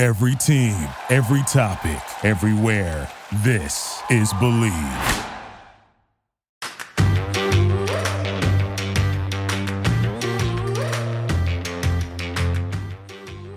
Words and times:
Every 0.00 0.34
team, 0.34 0.88
every 1.10 1.42
topic, 1.42 2.00
everywhere. 2.24 3.06
This 3.44 4.00
is 4.08 4.32
Bleav. 4.32 4.72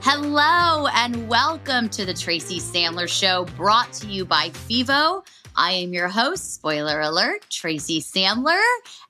Hello 0.02 0.88
and 0.88 1.30
welcome 1.30 1.88
to 1.88 2.04
the 2.04 2.14
Tracy 2.14 2.60
Sandler 2.60 3.08
Show, 3.08 3.46
brought 3.56 3.94
to 3.94 4.08
you 4.08 4.26
by 4.26 4.50
FIVO. 4.50 5.24
I 5.56 5.72
am 5.72 5.94
your 5.94 6.10
host, 6.10 6.56
spoiler 6.56 7.00
alert, 7.00 7.46
Tracy 7.50 8.02
Sandler, 8.02 8.62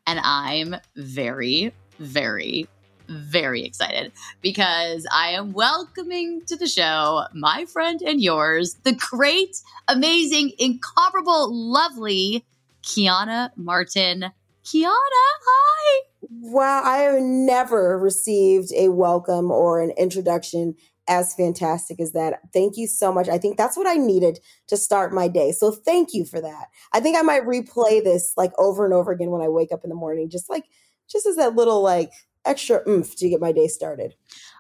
and 0.06 0.20
I'm 0.24 0.76
very, 0.96 1.74
very, 1.98 2.68
very 3.08 3.64
excited 3.64 4.12
because 4.42 5.06
I 5.12 5.30
am 5.30 5.54
welcoming 5.54 6.42
to 6.48 6.56
the 6.56 6.68
show 6.68 7.24
my 7.34 7.66
friend 7.66 8.02
and 8.02 8.22
yours, 8.22 8.76
the 8.84 8.94
great, 8.94 9.58
amazing, 9.88 10.54
incomparable, 10.58 11.54
lovely 11.54 12.46
Keiana 12.84 13.52
Martin. 13.56 14.32
Keiana, 14.66 15.26
hi. 15.46 16.02
Wow, 16.30 16.82
I 16.84 16.98
have 17.00 17.22
never 17.22 17.98
received 17.98 18.72
a 18.76 18.90
welcome 18.90 19.52
or 19.52 19.82
an 19.82 19.92
introduction 19.92 20.76
as 21.08 21.34
fantastic 21.34 22.00
as 22.00 22.14
that. 22.14 22.40
Thank 22.54 22.78
you 22.78 22.88
so 22.88 23.12
much. 23.12 23.28
I 23.28 23.38
think 23.38 23.58
that's 23.58 23.76
what 23.76 23.88
I 23.88 23.96
needed 23.96 24.40
to 24.68 24.78
start 24.78 25.14
my 25.14 25.28
day. 25.28 25.52
So 25.52 25.72
thank 25.72 26.14
you 26.14 26.26
for 26.26 26.40
that. 26.40 26.68
I 26.94 27.00
think 27.00 27.18
I 27.18 27.22
might 27.22 27.44
replay 27.44 28.04
this 28.04 28.34
like 28.38 28.52
over 28.58 28.86
and 28.86 28.94
over 28.94 29.12
again 29.12 29.32
when 29.32 29.42
I 29.42 29.50
wake 29.50 29.72
up 29.72 29.84
in 29.84 29.90
the 29.90 29.96
morning, 29.96 30.30
just 30.30 30.50
like 30.50 30.64
just 31.10 31.26
as 31.26 31.36
that 31.36 31.56
little 31.56 31.82
like 31.82 32.12
extra 32.46 32.82
oomph 32.88 33.16
to 33.18 33.30
get 33.30 33.40
my 33.40 33.52
day 33.52 33.68
started. 33.68 34.16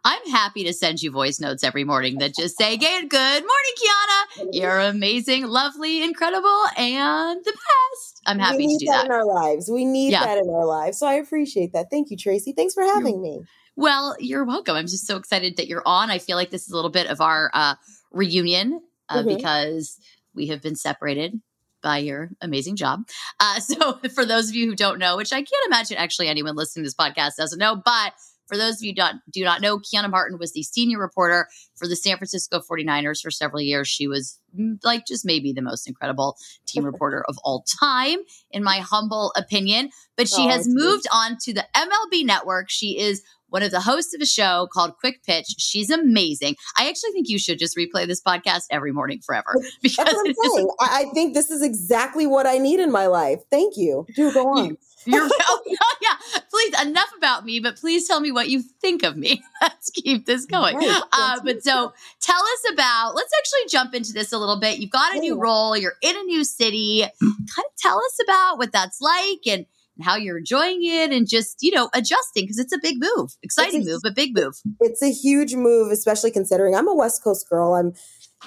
I'm 0.05 0.25
happy 0.29 0.63
to 0.65 0.73
send 0.73 1.01
you 1.01 1.11
voice 1.11 1.39
notes 1.39 1.63
every 1.63 1.83
morning 1.83 2.17
that 2.19 2.35
just 2.35 2.57
say, 2.57 2.75
Good, 2.77 3.09
good 3.09 3.43
morning, 3.43 3.73
Keiana. 3.77 4.47
You're 4.51 4.79
amazing, 4.79 5.45
lovely, 5.47 6.03
incredible, 6.03 6.65
and 6.77 7.43
the 7.43 7.51
best. 7.51 8.21
I'm 8.25 8.39
happy 8.39 8.57
we 8.57 8.67
need 8.67 8.79
to 8.79 8.85
do 8.85 8.91
that, 8.91 8.97
that. 8.97 9.05
in 9.05 9.11
our 9.11 9.25
lives. 9.25 9.69
We 9.71 9.85
need 9.85 10.11
Yeah. 10.11 10.25
that 10.25 10.37
in 10.37 10.49
our 10.49 10.65
lives. 10.65 10.97
So 10.99 11.07
I 11.07 11.13
appreciate 11.15 11.73
that. 11.73 11.88
Thank 11.89 12.11
you, 12.11 12.17
Tracy. 12.17 12.51
Thanks 12.53 12.73
for 12.73 12.83
having 12.83 13.22
me. 13.22 13.41
Well, 13.75 14.16
you're 14.19 14.43
welcome. 14.45 14.75
I'm 14.75 14.88
just 14.88 15.07
so 15.07 15.17
excited 15.17 15.57
that 15.57 15.67
you're 15.67 15.83
on. 15.85 16.11
I 16.11 16.19
feel 16.19 16.38
like 16.38 16.51
this 16.51 16.63
is 16.63 16.72
a 16.72 16.75
little 16.75 16.91
bit 16.91 17.07
of 17.07 17.22
our 17.22 17.49
uh, 17.53 17.75
reunion 18.11 18.81
uh, 19.09 19.23
Mhm. 19.23 19.35
because 19.38 19.97
we 20.35 20.47
have 20.47 20.61
been 20.61 20.75
separated 20.75 21.39
by 21.83 21.99
your 21.99 22.29
amazing 22.41 22.75
job. 22.75 23.01
Uh, 23.39 23.59
so, 23.59 23.99
for 24.16 24.25
those 24.25 24.49
of 24.49 24.55
you 24.55 24.67
who 24.67 24.75
don't 24.75 24.97
know, 24.99 25.17
which 25.17 25.33
I 25.33 25.38
can't 25.38 25.66
imagine 25.67 25.97
actually 25.97 26.29
anyone 26.29 26.55
listening 26.55 26.83
to 26.83 26.88
this 26.88 26.95
podcast 26.95 27.35
doesn't 27.38 27.59
know, 27.59 27.75
but 27.75 28.13
for 28.47 28.57
those 28.57 28.75
of 28.75 28.81
you 28.81 28.91
who 28.91 28.95
don't, 28.95 29.21
do 29.31 29.44
not 29.44 29.61
know, 29.61 29.79
Keiana 29.79 30.09
Martin 30.09 30.38
was 30.38 30.51
the 30.51 30.63
senior 30.63 30.99
reporter 30.99 31.47
for 31.75 31.88
the 31.88 31.95
San 31.95 32.17
Francisco 32.17 32.59
49ers 32.59 33.22
for 33.22 33.31
several 33.31 33.61
years. 33.61 33.88
She 33.88 34.05
was 34.05 34.38
mm, 34.57 34.77
like 34.83 35.05
just 35.07 35.25
maybe 35.25 35.53
the 35.53 35.61
most 35.61 35.88
incredible 35.88 36.35
team 36.67 36.83
reporter 36.91 37.23
of 37.27 37.38
all 37.43 37.63
time, 37.81 38.19
in 38.51 38.63
my 38.63 38.79
humble 38.79 39.31
opinion. 39.38 39.89
But 40.17 40.27
she 40.27 40.45
Oh, 40.45 40.49
has 40.49 40.67
moved 40.67 41.05
on 41.13 41.38
to 41.43 41.53
the 41.53 41.66
MLB 41.75 42.25
network. 42.25 42.69
She 42.69 42.99
is 42.99 43.23
one 43.53 43.62
of 43.62 43.69
the 43.69 43.81
hosts 43.81 44.16
of 44.16 44.22
a 44.22 44.25
show 44.25 44.68
called 44.74 44.97
Quick 44.97 45.24
Pitch. 45.24 45.46
She's 45.59 45.91
amazing. 45.91 46.56
I 46.75 46.90
actually 46.90 47.12
think 47.12 47.30
you 47.30 47.38
should 47.38 47.59
just 47.59 47.78
replay 47.78 48.08
this 48.08 48.19
podcast 48.19 48.64
every 48.72 48.91
morning 48.91 49.19
forever 49.24 49.53
because 49.84 49.97
That's 50.06 50.14
what 50.16 50.28
I'm 50.28 50.52
saying. 50.56 50.69
I, 50.80 51.06
I 51.06 51.14
think 51.14 51.36
this 51.36 51.52
is 51.52 51.62
exactly 51.62 52.25
what 52.25 52.47
I 52.47 52.58
need 52.58 52.80
in 52.80 52.91
my 52.91 53.06
life. 53.06 53.41
Thank 53.52 53.78
you. 53.78 54.08
Do 54.16 54.34
go 54.34 54.47
on. 54.50 54.78
You're, 55.06 55.30
oh, 55.47 55.62
yeah. 56.02 56.41
Please, 56.50 56.81
enough 56.81 57.12
about 57.16 57.46
me, 57.46 57.59
but 57.59 57.75
please 57.75 58.08
tell 58.08 58.22
me 58.22 58.31
what 58.31 58.50
you 58.50 58.64
think 58.81 59.03
of 59.03 59.18
me. 59.18 59.44
Let's 59.62 59.91
keep 59.91 60.25
this 60.25 60.46
going. 60.46 60.78
Right, 60.78 61.02
Uh, 61.12 61.40
but 61.44 61.62
so 61.62 61.94
tell 62.22 62.41
us 62.41 62.72
about, 62.72 63.14
let's 63.14 63.31
actually 63.38 63.70
jump 63.70 63.94
into 63.94 64.14
this 64.14 64.31
a 64.31 64.40
little 64.40 64.59
bit. 64.59 64.80
You've 64.80 64.90
got 64.90 65.16
a 65.16 65.20
new 65.20 65.38
role, 65.38 65.78
you're 65.78 65.97
in 66.02 66.16
a 66.16 66.24
new 66.24 66.44
city. 66.44 67.02
Kind 67.02 67.35
of 67.58 67.75
tell 67.78 67.97
us 67.97 68.18
about 68.24 68.58
what 68.58 68.72
that's 68.72 69.00
like 69.00 69.46
and, 69.46 69.68
and 69.95 70.05
how 70.05 70.15
you're 70.15 70.37
enjoying 70.37 70.79
it 70.81 71.11
and 71.11 71.27
just, 71.29 71.57
you 71.61 71.71
know, 71.71 71.89
adjusting 71.93 72.43
because 72.43 72.59
it's 72.59 72.73
a 72.73 72.79
big 72.81 72.97
move. 72.99 73.31
Exciting 73.43 73.81
a- 73.83 73.85
move, 73.85 74.01
but 74.03 74.15
big 74.15 74.35
move. 74.35 74.55
it's 74.79 75.01
a 75.01 75.11
huge 75.11 75.55
move, 75.55 75.91
especially 75.91 76.31
considering 76.31 76.75
I'm 76.75 76.87
a 76.87 76.95
West 76.95 77.23
Coast 77.23 77.49
girl. 77.49 77.73
I'm 77.73 77.93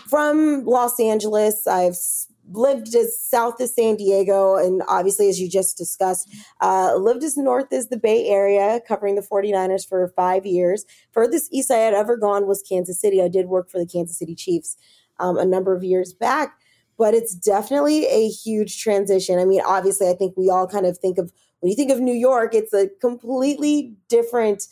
from 0.09 0.65
Los 0.65 0.99
Angeles. 1.01 1.67
I've 1.67 1.97
lived 2.53 2.95
as 2.95 3.19
south 3.21 3.61
as 3.61 3.75
San 3.75 3.97
Diego, 3.97 4.57
and 4.57 4.83
obviously, 4.89 5.29
as 5.29 5.41
you 5.41 5.49
just 5.49 5.77
discussed, 5.77 6.29
uh, 6.61 6.95
lived 6.97 7.25
as 7.25 7.37
north 7.37 7.73
as 7.73 7.89
the 7.89 7.97
Bay 7.97 8.29
Area, 8.29 8.81
covering 8.87 9.17
the 9.17 9.23
49ers 9.23 9.87
for 9.89 10.13
five 10.15 10.47
years. 10.47 10.85
Furthest 11.13 11.53
east 11.53 11.71
I 11.71 11.79
had 11.79 11.95
ever 11.95 12.17
gone 12.17 12.47
was 12.47 12.63
Kansas 12.63 13.01
City. 13.01 13.21
I 13.21 13.29
did 13.29 13.47
work 13.47 13.71
for 13.71 13.79
the 13.79 13.87
Kansas 13.87 14.19
City 14.19 14.35
Chiefs 14.35 14.77
um, 15.19 15.37
a 15.39 15.45
number 15.45 15.75
of 15.75 15.83
years 15.83 16.13
back. 16.13 16.59
But 16.99 17.15
it's 17.15 17.35
definitely 17.35 18.07
a 18.07 18.29
huge 18.29 18.81
transition. 18.83 19.39
I 19.39 19.45
mean, 19.45 19.61
obviously, 19.67 20.09
I 20.09 20.15
think 20.15 20.35
we 20.37 20.49
all 20.49 20.67
kind 20.67 20.87
of 20.87 20.99
think 20.99 21.19
of 21.19 21.33
when 21.61 21.71
you 21.71 21.77
think 21.77 21.91
of 21.91 22.01
New 22.01 22.15
York, 22.15 22.55
it's 22.55 22.73
a 22.73 22.89
completely 23.01 23.97
different 24.09 24.65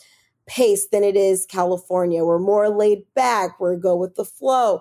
pace 0.46 0.86
than 0.90 1.02
it 1.02 1.16
is 1.16 1.46
California. 1.46 2.24
We're 2.24 2.38
more 2.38 2.68
laid 2.68 3.02
back. 3.14 3.58
We're 3.58 3.76
go 3.76 3.96
with 3.96 4.14
the 4.14 4.24
flow. 4.24 4.80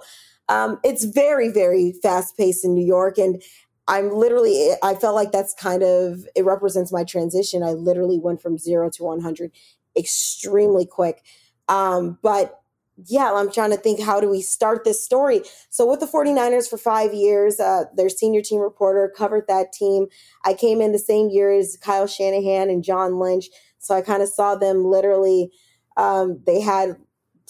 Um, 0.50 0.80
it's 0.84 1.06
very, 1.06 1.50
very 1.50 1.94
fast 2.04 2.38
paced 2.38 2.66
in 2.66 2.74
New 2.74 2.86
York. 2.86 3.18
And 3.18 3.42
I'm 3.88 4.12
literally, 4.12 4.72
I 4.82 4.96
felt 4.96 5.16
like 5.16 5.32
that's 5.32 5.54
kind 5.54 5.84
of, 5.84 6.28
it 6.36 6.46
represents 6.46 6.92
my 6.92 7.04
transition. 7.04 7.64
I 7.64 7.72
literally 7.72 8.20
went 8.20 8.42
from 8.42 8.58
zero 8.58 8.90
to 8.92 9.04
100 9.04 9.52
extremely 9.98 10.86
quick. 10.86 11.24
Um, 11.70 12.18
but 12.22 12.63
yeah, 13.06 13.34
I'm 13.34 13.52
trying 13.52 13.72
to 13.72 13.78
think 13.78 14.02
how 14.02 14.20
do 14.20 14.30
we 14.30 14.42
start 14.42 14.84
this 14.84 15.04
story? 15.04 15.42
So, 15.70 15.90
with 15.90 16.00
the 16.00 16.06
49ers 16.06 16.70
for 16.70 16.78
five 16.78 17.14
years, 17.14 17.60
uh, 17.60 17.86
their 17.96 18.10
senior 18.10 18.42
team 18.42 18.60
reporter 18.60 19.12
covered 19.16 19.46
that 19.48 19.74
team. 19.74 20.08
I 20.46 20.54
came 20.54 20.82
in 20.82 20.92
the 20.92 21.00
same 21.00 21.30
year 21.30 21.52
as 21.52 21.78
Kyle 21.78 22.08
Shanahan 22.08 22.70
and 22.70 22.84
John 22.84 23.20
Lynch. 23.20 23.46
So, 23.80 23.96
I 23.96 24.02
kind 24.02 24.22
of 24.22 24.30
saw 24.30 24.56
them 24.56 24.86
literally. 24.86 25.52
Um, 25.98 26.42
they 26.46 26.62
had, 26.62 26.98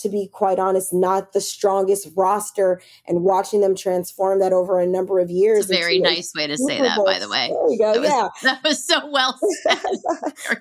to 0.04 0.10
be 0.10 0.28
quite 0.28 0.60
honest, 0.60 0.94
not 0.94 1.32
the 1.32 1.40
strongest 1.40 2.10
roster, 2.14 2.82
and 3.08 3.24
watching 3.24 3.62
them 3.62 3.74
transform 3.74 4.40
that 4.40 4.52
over 4.52 4.82
a 4.82 4.86
number 4.86 5.20
of 5.20 5.32
years. 5.32 5.70
It's 5.70 5.72
a 5.72 5.82
very 5.82 5.98
nice 5.98 6.34
way 6.36 6.46
to 6.46 6.58
say 6.58 6.82
that, 6.82 7.00
by 7.06 7.20
the 7.20 7.30
way. 7.30 7.48
There 7.48 7.72
you 7.72 7.78
go. 7.78 7.94
That 7.94 8.02
was, 8.02 8.10
yeah. 8.10 8.52
that 8.52 8.64
was 8.64 8.86
so 8.86 9.10
well 9.10 9.40
said. 9.64 9.80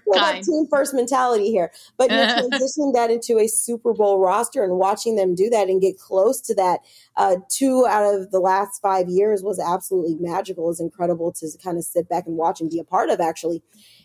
Well, 0.06 0.20
that 0.20 0.44
team 0.44 0.66
first 0.70 0.94
mentality 0.94 1.50
here. 1.50 1.72
But 1.96 2.12
you're 2.12 2.20
transitioning 2.26 2.94
that 2.94 3.10
into 3.10 3.40
a 3.40 3.48
Super 3.48 3.92
Bowl 3.92 4.20
roster 4.20 4.62
and 4.62 4.78
watching 4.78 5.16
them 5.16 5.34
do 5.34 5.50
that 5.50 5.68
and 5.68 5.80
get 5.80 5.98
close 5.98 6.40
to 6.42 6.54
that. 6.54 6.80
Uh, 7.16 7.36
two 7.48 7.84
out 7.88 8.14
of 8.14 8.30
the 8.30 8.40
last 8.40 8.80
five 8.80 9.08
years 9.08 9.42
was 9.42 9.58
absolutely 9.58 10.16
magical. 10.20 10.70
It's 10.70 10.80
incredible 10.80 11.32
to 11.32 11.48
kind 11.62 11.78
of 11.78 11.84
sit 11.84 12.08
back 12.08 12.28
and 12.28 12.36
watch 12.36 12.60
and 12.60 12.70
be 12.70 12.78
a 12.78 12.84
part 12.84 13.10
of, 13.10 13.20
actually. 13.20 13.60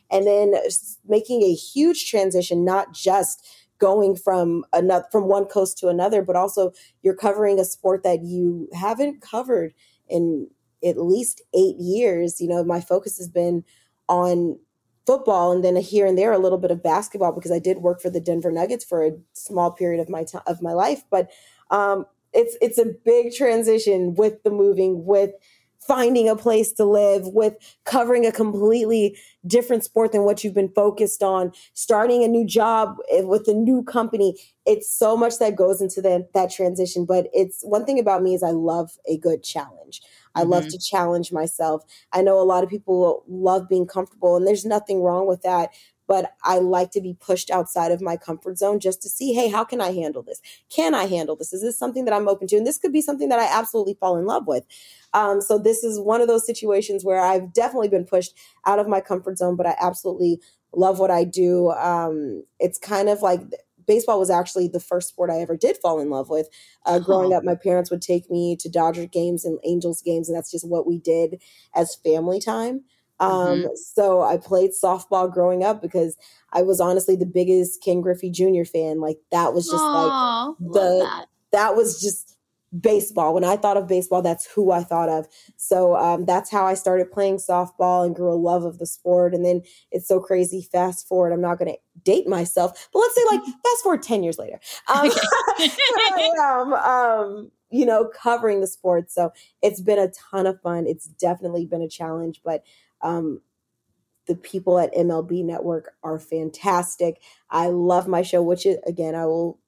And 0.10 0.26
then 0.26 0.54
making 1.08 1.44
a 1.44 1.54
huge 1.54 2.10
transition, 2.10 2.66
not 2.66 2.94
just 2.94 3.46
going 3.80 4.16
from 4.16 4.66
another 4.74 5.06
from 5.12 5.28
one 5.28 5.46
coast 5.46 5.78
to 5.80 5.88
another, 5.88 6.22
but 6.22 6.36
also 6.36 6.72
you're 7.04 7.16
covering 7.16 7.60
a 7.60 7.66
sport 7.66 8.04
that 8.04 8.24
you 8.24 8.68
haven't 8.74 9.22
covered 9.22 9.74
in 10.10 10.48
at 10.84 10.98
least 10.98 11.42
eight 11.54 11.78
years. 11.78 12.40
You 12.40 12.48
know, 12.48 12.64
my 12.64 12.82
focus 12.82 13.18
has 13.18 13.28
been 13.28 13.64
on 14.08 14.60
football 15.06 15.52
and 15.54 15.64
then 15.64 15.76
here 15.78 16.06
and 16.06 16.18
there 16.18 16.34
a 16.34 16.38
little 16.38 16.58
bit 16.58 16.72
of 16.72 16.84
basketball 16.84 17.32
because 17.32 17.52
I 17.52 17.60
did 17.60 17.78
work 17.78 18.02
for 18.02 18.10
the 18.10 18.20
Denver 18.20 18.52
Nuggets 18.52 18.84
for 18.84 19.06
a 19.06 19.12
small 19.34 19.72
period 19.72 20.02
of 20.02 20.10
my 20.10 20.24
time 20.24 20.42
of 20.46 20.62
my 20.62 20.74
life. 20.74 21.04
But 21.10 21.32
um, 21.72 22.06
it's 22.34 22.58
it's 22.62 22.78
a 22.78 22.86
big 22.86 23.34
transition 23.34 24.16
with 24.16 24.44
the 24.44 24.52
moving, 24.52 25.06
with 25.06 25.32
finding 25.88 26.28
a 26.28 26.36
place 26.36 26.72
to 26.74 26.86
live, 26.86 27.28
with 27.28 27.56
covering 27.86 28.26
a 28.26 28.32
completely 28.32 29.18
different 29.46 29.84
sport 29.84 30.12
than 30.12 30.24
what 30.24 30.44
you've 30.44 30.54
been 30.54 30.72
focused 30.74 31.24
on, 31.24 31.52
starting 31.74 32.24
a 32.24 32.28
new 32.28 32.46
job 32.46 32.98
eh, 33.12 33.22
with 33.22 33.48
a 33.48 33.54
new 33.54 33.84
company. 33.84 34.36
It's 34.66 34.94
so 34.94 35.16
much 35.16 35.40
that 35.40 35.56
goes 35.56 35.82
into 35.82 36.02
the, 36.02 36.28
that 36.34 36.52
transition. 36.52 37.06
But 37.06 37.28
it's 37.34 37.62
one 37.64 37.86
thing 37.86 38.00
about 38.00 38.22
me 38.22 38.34
is 38.34 38.44
I 38.44 38.52
love 38.52 38.92
a 39.08 39.18
good 39.18 39.44
challenge. 39.44 40.02
I 40.36 40.42
mm-hmm. 40.42 40.52
love 40.52 40.68
to 40.68 40.78
challenge 40.78 41.32
myself. 41.32 41.84
I 42.12 42.22
know 42.22 42.40
a 42.40 42.44
lot 42.44 42.64
of 42.64 42.70
people 42.70 43.24
love 43.28 43.70
being 43.70 43.88
comfortable, 43.88 44.36
and 44.36 44.46
there's 44.46 44.66
nothing 44.66 45.02
wrong 45.02 45.28
with 45.28 45.42
that 45.44 45.70
but 46.08 46.34
I 46.44 46.60
like 46.60 46.92
to 46.92 47.02
be 47.02 47.16
pushed 47.20 47.52
outside 47.52 47.92
of 47.92 48.02
my 48.02 48.18
comfort 48.18 48.58
zone 48.58 48.80
just 48.80 49.02
to 49.02 49.10
see, 49.10 49.34
hey, 49.34 49.50
how 49.50 49.64
can 49.64 49.82
I 49.82 49.92
handle 49.92 50.24
this? 50.24 50.42
Can 50.70 50.96
I 50.96 51.06
handle 51.06 51.36
this? 51.36 51.54
Is 51.54 51.62
this 51.62 51.78
something 51.78 52.06
that 52.06 52.14
I'm 52.14 52.28
open 52.28 52.48
to? 52.48 52.58
And 52.58 52.66
this 52.66 52.78
could 52.78 52.94
be 52.94 53.02
something 53.02 53.30
that 53.30 53.40
I 53.40 53.46
absolutely 53.60 53.98
fall 54.00 54.18
in 54.18 54.26
love 54.26 54.48
with. 54.48 54.66
Um, 55.14 55.42
so 55.42 55.58
this 55.58 55.84
is 55.84 56.00
one 56.00 56.22
of 56.22 56.28
those 56.28 56.46
situations 56.46 57.04
where 57.04 57.22
I've 57.22 57.54
definitely 57.54 57.90
been 57.90 58.06
pushed 58.06 58.34
out 58.66 58.80
of 58.80 58.88
my 58.88 59.02
comfort 59.02 59.38
zone, 59.38 59.56
but 59.56 59.68
I 59.68 59.76
absolutely 59.82 60.42
love 60.74 61.00
what 61.00 61.12
I 61.12 61.24
do. 61.24 61.72
Um, 61.72 62.44
it's 62.60 62.80
kind 62.80 63.10
of 63.10 63.22
like 63.22 63.42
baseball 63.88 64.20
was 64.20 64.30
actually 64.30 64.68
the 64.68 64.80
first 64.80 65.08
sport 65.08 65.30
I 65.30 65.40
ever 65.40 65.58
did 65.58 65.78
fall 65.78 66.00
in 66.00 66.10
love 66.10 66.30
with. 66.30 66.50
Uh, 66.86 67.00
growing 67.00 67.34
up, 67.34 67.44
my 67.44 67.56
parents 67.56 67.90
would 67.90 68.02
take 68.02 68.30
me 68.30 68.56
to 68.58 68.70
Dodger 68.70 69.08
games 69.08 69.46
and 69.46 69.60
Angels 69.66 70.02
games, 70.02 70.30
and 70.30 70.38
that's 70.38 70.52
just 70.52 70.68
what 70.68 70.86
we 70.86 71.00
did 71.00 71.42
as 71.74 71.96
family 71.96 72.40
time. 72.40 72.84
Um, 73.20 73.32
mm-hmm. 73.32 73.68
So 73.76 74.22
I 74.22 74.38
played 74.38 74.72
softball 74.72 75.32
growing 75.32 75.64
up 75.64 75.82
because 75.82 76.18
I 76.54 76.62
was 76.62 76.80
honestly 76.80 77.16
the 77.16 77.26
biggest 77.26 77.84
Ken 77.84 78.02
Griffey 78.02 78.30
Jr. 78.30 78.64
fan. 78.64 79.00
Like 79.00 79.18
that 79.32 79.54
was 79.54 79.66
just 79.66 79.84
Aww, 79.84 80.56
like 80.60 80.74
the 80.74 81.00
that. 81.04 81.26
that. 81.52 81.76
was 81.76 82.02
just 82.02 82.38
baseball. 82.80 83.34
When 83.34 83.44
I 83.44 83.56
thought 83.56 83.78
of 83.78 83.88
baseball, 83.88 84.22
that's 84.22 84.46
who 84.46 84.72
I 84.72 84.84
thought 84.84 85.10
of. 85.10 85.28
So 85.56 85.96
um, 85.96 86.26
that's 86.26 86.52
how 86.52 86.66
I 86.66 86.74
started 86.74 87.12
playing 87.12 87.38
softball 87.38 88.06
and 88.06 88.16
grew 88.16 88.32
a 88.32 88.36
love 88.36 88.64
of 88.64 88.78
the 88.80 88.86
sport. 88.86 89.34
And 89.34 89.46
then 89.46 89.62
it's 89.92 90.08
so 90.08 90.20
crazy. 90.20 90.62
Fast 90.62 91.08
forward, 91.08 91.32
I'm 91.34 91.42
not 91.42 91.60
going 91.60 91.72
to 91.72 91.80
date 92.04 92.28
myself, 92.28 92.90
but 92.94 93.00
let's 93.00 93.16
say 93.16 93.24
like 93.32 93.42
fast 93.64 93.84
forward 93.84 94.04
ten 94.04 94.24
years 94.24 94.38
later. 94.38 94.60
Um, 94.88 95.10
I 95.60 96.32
am, 96.40 96.74
um, 96.74 97.52
you 97.70 97.86
know, 97.86 98.10
covering 98.22 98.62
the 98.62 98.68
sport. 98.68 99.12
So 99.12 99.32
it's 99.62 99.82
been 99.82 100.00
a 100.00 100.12
ton 100.32 100.46
of 100.46 100.62
fun. 100.62 100.88
It's 100.88 101.08
definitely 101.08 101.66
been 101.66 101.82
a 101.82 101.90
challenge, 101.90 102.42
but 102.44 102.64
um, 103.02 103.42
the 104.28 104.36
people 104.36 104.78
at 104.80 104.94
MLB 104.94 105.44
Network 105.44 105.94
are 106.04 106.20
fantastic. 106.20 107.22
I 107.50 107.68
love 107.68 108.08
my 108.08 108.22
show, 108.22 108.42
which 108.42 108.66
is, 108.66 108.78
again, 108.86 109.16
I 109.16 109.26
will 109.26 109.60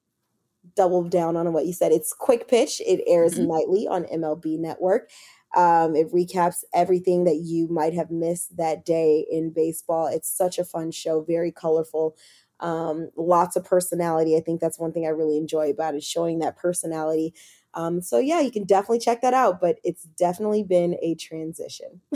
double 0.76 1.02
down 1.04 1.36
on 1.36 1.52
what 1.52 1.66
you 1.66 1.72
said. 1.72 1.92
It's 1.92 2.12
Quick 2.12 2.46
Pitch. 2.48 2.80
It 2.86 3.02
airs 3.06 3.34
mm-hmm. 3.34 3.48
nightly 3.48 3.88
on 3.88 4.04
MLB 4.04 4.58
Network. 4.58 5.10
Um, 5.56 5.96
it 5.96 6.12
recaps 6.12 6.62
everything 6.72 7.24
that 7.24 7.36
you 7.36 7.66
might 7.68 7.94
have 7.94 8.10
missed 8.10 8.56
that 8.56 8.84
day 8.84 9.26
in 9.30 9.50
baseball. 9.50 10.06
It's 10.06 10.30
such 10.30 10.58
a 10.58 10.64
fun 10.64 10.92
show, 10.92 11.22
very 11.22 11.50
colorful, 11.50 12.16
um, 12.60 13.10
lots 13.16 13.56
of 13.56 13.64
personality. 13.64 14.36
I 14.36 14.40
think 14.40 14.60
that's 14.60 14.78
one 14.78 14.92
thing 14.92 15.06
I 15.06 15.10
really 15.10 15.38
enjoy 15.38 15.70
about 15.70 15.94
it, 15.94 16.04
showing 16.04 16.38
that 16.38 16.56
personality 16.56 17.34
um, 17.74 18.02
so 18.02 18.18
yeah, 18.18 18.40
you 18.40 18.50
can 18.50 18.64
definitely 18.64 18.98
check 18.98 19.22
that 19.22 19.34
out, 19.34 19.60
but 19.60 19.76
it's 19.84 20.02
definitely 20.02 20.62
been 20.62 20.96
a 21.02 21.14
transition. 21.14 22.00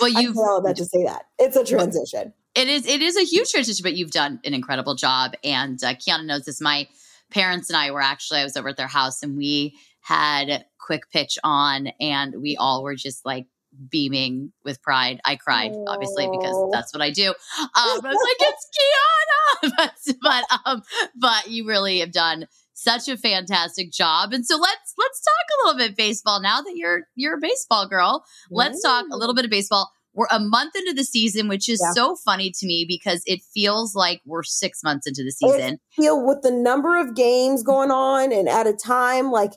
Well, 0.00 0.10
you've 0.10 0.36
all 0.36 0.60
that 0.62 0.76
to 0.76 0.84
say 0.84 1.04
that 1.04 1.26
it's 1.38 1.56
a 1.56 1.64
transition. 1.64 2.34
It 2.54 2.68
is. 2.68 2.86
It 2.86 3.00
is 3.00 3.16
a 3.16 3.24
huge 3.24 3.50
transition, 3.50 3.82
but 3.82 3.94
you've 3.94 4.10
done 4.10 4.40
an 4.44 4.54
incredible 4.54 4.94
job. 4.94 5.34
And 5.42 5.82
uh, 5.82 5.94
Keiana 5.94 6.26
knows 6.26 6.44
this. 6.44 6.60
My 6.60 6.88
parents 7.30 7.70
and 7.70 7.76
I 7.76 7.90
were 7.90 8.00
actually. 8.00 8.40
I 8.40 8.44
was 8.44 8.56
over 8.56 8.68
at 8.68 8.76
their 8.76 8.86
house, 8.86 9.22
and 9.22 9.36
we 9.36 9.76
had 10.00 10.64
quick 10.78 11.10
pitch 11.10 11.38
on, 11.42 11.88
and 12.00 12.34
we 12.40 12.56
all 12.56 12.82
were 12.82 12.96
just 12.96 13.24
like 13.24 13.46
beaming 13.88 14.52
with 14.64 14.82
pride. 14.82 15.20
I 15.24 15.36
cried, 15.36 15.72
Aww. 15.72 15.84
obviously, 15.88 16.28
because 16.30 16.70
that's 16.72 16.92
what 16.92 17.02
I 17.02 17.10
do. 17.10 17.28
Um, 17.28 17.34
I 17.76 18.00
was 18.02 18.38
like, 18.38 18.48
it's 18.50 18.68
Keiana, 18.76 19.72
but 19.76 20.16
but 20.22 20.60
um, 20.66 20.82
but 21.16 21.50
you 21.50 21.66
really 21.66 22.00
have 22.00 22.12
done 22.12 22.46
such 22.84 23.08
a 23.08 23.16
fantastic 23.16 23.90
job. 23.90 24.32
And 24.32 24.46
so 24.46 24.56
let's 24.56 24.94
let's 24.96 25.20
talk 25.20 25.46
a 25.48 25.66
little 25.66 25.88
bit 25.88 25.96
baseball 25.96 26.40
now 26.40 26.60
that 26.60 26.74
you're 26.76 27.04
you're 27.16 27.38
a 27.38 27.40
baseball 27.40 27.88
girl. 27.88 28.24
Let's 28.50 28.82
talk 28.82 29.06
a 29.10 29.16
little 29.16 29.34
bit 29.34 29.44
of 29.44 29.50
baseball. 29.50 29.90
We're 30.12 30.26
a 30.30 30.38
month 30.38 30.76
into 30.76 30.92
the 30.92 31.02
season, 31.02 31.48
which 31.48 31.68
is 31.68 31.82
yeah. 31.82 31.92
so 31.92 32.14
funny 32.14 32.52
to 32.58 32.66
me 32.66 32.84
because 32.86 33.22
it 33.26 33.40
feels 33.52 33.96
like 33.96 34.20
we're 34.24 34.44
six 34.44 34.84
months 34.84 35.08
into 35.08 35.24
the 35.24 35.32
season. 35.32 35.80
Feel 35.96 36.24
with 36.24 36.42
the 36.42 36.52
number 36.52 37.00
of 37.00 37.16
games 37.16 37.64
going 37.64 37.90
on 37.90 38.32
and 38.32 38.48
at 38.48 38.68
a 38.68 38.74
time, 38.74 39.32
like 39.32 39.54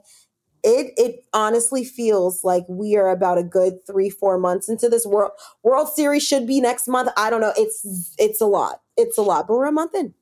it 0.63 0.93
it 0.97 1.25
honestly 1.33 1.83
feels 1.83 2.43
like 2.43 2.65
we 2.67 2.95
are 2.95 3.09
about 3.09 3.37
a 3.37 3.43
good 3.43 3.85
three 3.85 4.09
four 4.09 4.39
months 4.39 4.67
into 4.67 4.89
this 4.89 5.05
world 5.05 5.31
World 5.63 5.89
Series 5.89 6.25
should 6.25 6.47
be 6.47 6.59
next 6.59 6.87
month. 6.87 7.09
I 7.15 7.29
don't 7.29 7.41
know. 7.41 7.53
It's 7.55 8.13
it's 8.17 8.41
a 8.41 8.47
lot. 8.47 8.81
It's 8.95 9.17
a 9.17 9.21
lot, 9.21 9.47
but 9.47 9.53
we're 9.55 9.65
a 9.65 9.71
month 9.71 9.93
in. 9.93 10.13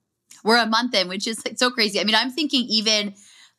We're 0.46 0.58
a 0.58 0.66
month 0.66 0.94
in, 0.94 1.10
which 1.10 1.28
is 1.28 1.42
so 1.56 1.72
crazy. 1.72 2.00
I 2.00 2.06
mean, 2.06 2.16
I'm 2.16 2.32
thinking 2.32 2.66
even 2.70 3.16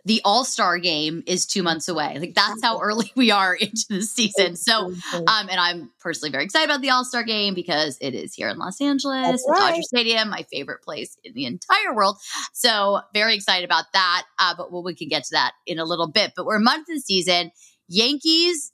the 0.06 0.22
All 0.24 0.44
Star 0.44 0.78
game 0.78 1.24
is 1.26 1.44
two 1.44 1.64
months 1.64 1.88
away. 1.88 2.16
Like 2.18 2.34
that's 2.34 2.62
how 2.62 2.80
early 2.80 3.12
we 3.16 3.32
are 3.32 3.54
into 3.54 3.86
the 3.90 4.02
season. 4.02 4.54
So, 4.54 4.92
um, 5.12 5.48
and 5.50 5.58
I'm 5.58 5.90
personally 6.00 6.30
very 6.30 6.44
excited 6.44 6.70
about 6.70 6.80
the 6.80 6.90
All 6.90 7.04
Star 7.04 7.24
game 7.24 7.54
because 7.54 7.98
it 8.00 8.14
is 8.14 8.32
here 8.32 8.48
in 8.48 8.56
Los 8.56 8.80
Angeles, 8.80 9.44
right. 9.48 9.72
Dodger 9.72 9.82
Stadium, 9.82 10.30
my 10.30 10.44
favorite 10.50 10.82
place 10.82 11.18
in 11.24 11.34
the 11.34 11.44
entire 11.44 11.92
world. 11.92 12.18
So, 12.52 13.00
very 13.12 13.34
excited 13.34 13.64
about 13.64 13.86
that. 13.92 14.22
Uh, 14.38 14.54
but 14.56 14.72
well, 14.72 14.84
we 14.84 14.94
can 14.94 15.08
get 15.08 15.24
to 15.24 15.30
that 15.32 15.52
in 15.66 15.80
a 15.80 15.84
little 15.84 16.08
bit. 16.08 16.32
But 16.36 16.46
we're 16.46 16.56
a 16.56 16.60
month 16.60 16.88
in 16.88 16.94
the 16.94 17.00
season. 17.00 17.50
Yankees 17.88 18.72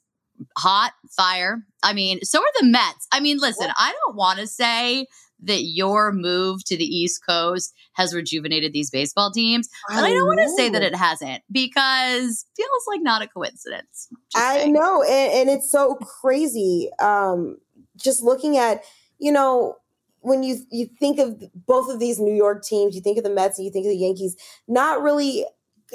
hot 0.57 0.93
fire. 1.15 1.65
I 1.81 1.93
mean, 1.93 2.23
so 2.23 2.39
are 2.39 2.61
the 2.61 2.67
Mets. 2.67 3.07
I 3.11 3.19
mean, 3.19 3.37
listen, 3.39 3.69
I 3.75 3.93
don't 4.05 4.15
want 4.15 4.39
to 4.39 4.47
say 4.47 5.07
that 5.45 5.63
your 5.63 6.11
move 6.11 6.63
to 6.65 6.77
the 6.77 6.85
East 6.85 7.21
Coast 7.27 7.73
has 7.93 8.13
rejuvenated 8.13 8.73
these 8.73 8.89
baseball 8.89 9.31
teams. 9.31 9.69
But 9.89 10.03
I, 10.03 10.07
I 10.07 10.09
don't 10.11 10.25
want 10.25 10.39
to 10.39 10.49
say 10.49 10.69
that 10.69 10.81
it 10.81 10.95
hasn't 10.95 11.43
because 11.51 12.45
feels 12.55 12.83
like 12.87 13.01
not 13.01 13.21
a 13.21 13.27
coincidence. 13.27 14.09
I 14.35 14.59
saying. 14.59 14.73
know. 14.73 15.03
And, 15.03 15.33
and, 15.33 15.49
it's 15.49 15.71
so 15.71 15.95
crazy. 15.95 16.89
Um, 16.99 17.57
just 17.95 18.23
looking 18.23 18.57
at, 18.57 18.83
you 19.19 19.31
know, 19.31 19.77
when 20.19 20.41
you 20.41 20.57
you 20.71 20.89
think 20.99 21.19
of 21.19 21.43
both 21.53 21.93
of 21.93 21.99
these 21.99 22.19
New 22.19 22.33
York 22.33 22.63
teams, 22.63 22.95
you 22.95 23.01
think 23.01 23.17
of 23.17 23.23
the 23.23 23.29
Mets 23.29 23.57
and 23.57 23.65
you 23.65 23.71
think 23.71 23.85
of 23.85 23.91
the 23.91 23.97
Yankees, 23.97 24.35
not 24.67 25.01
really 25.01 25.45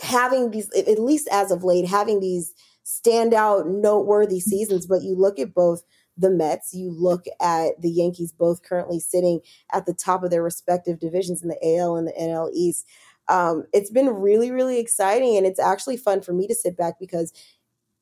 having 0.03 0.51
these, 0.51 0.71
at 0.75 0.99
least 0.99 1.29
as 1.33 1.51
of 1.51 1.65
late, 1.65 1.89
having 1.89 2.21
these 2.21 2.53
standout, 2.85 3.67
noteworthy 3.67 4.41
seasons. 4.41 4.87
But 4.87 5.03
you 5.03 5.15
look 5.17 5.39
at 5.39 5.55
both 5.55 5.83
the 6.19 6.31
Mets, 6.31 6.75
you 6.75 6.91
look 6.91 7.25
at 7.41 7.81
the 7.81 7.91
Yankees, 7.91 8.33
both 8.33 8.63
currently 8.63 9.01
sitting 9.01 9.41
at 9.73 9.87
the 9.87 9.95
top 9.95 10.23
of 10.23 10.31
their 10.31 10.43
respective 10.43 10.99
divisions 10.99 11.43
in 11.43 11.49
the 11.49 11.79
AL 11.79 11.97
and 11.97 12.09
the 12.09 12.13
NL 12.13 12.51
East. 12.53 12.87
Um, 13.29 13.65
it's 13.73 13.91
been 13.91 14.09
really, 14.09 14.51
really 14.51 14.79
exciting. 14.79 15.37
And 15.37 15.47
it's 15.47 15.61
actually 15.61 15.97
fun 15.97 16.23
for 16.23 16.33
me 16.33 16.47
to 16.49 16.55
sit 16.55 16.77
back 16.77 16.99
because 16.99 17.33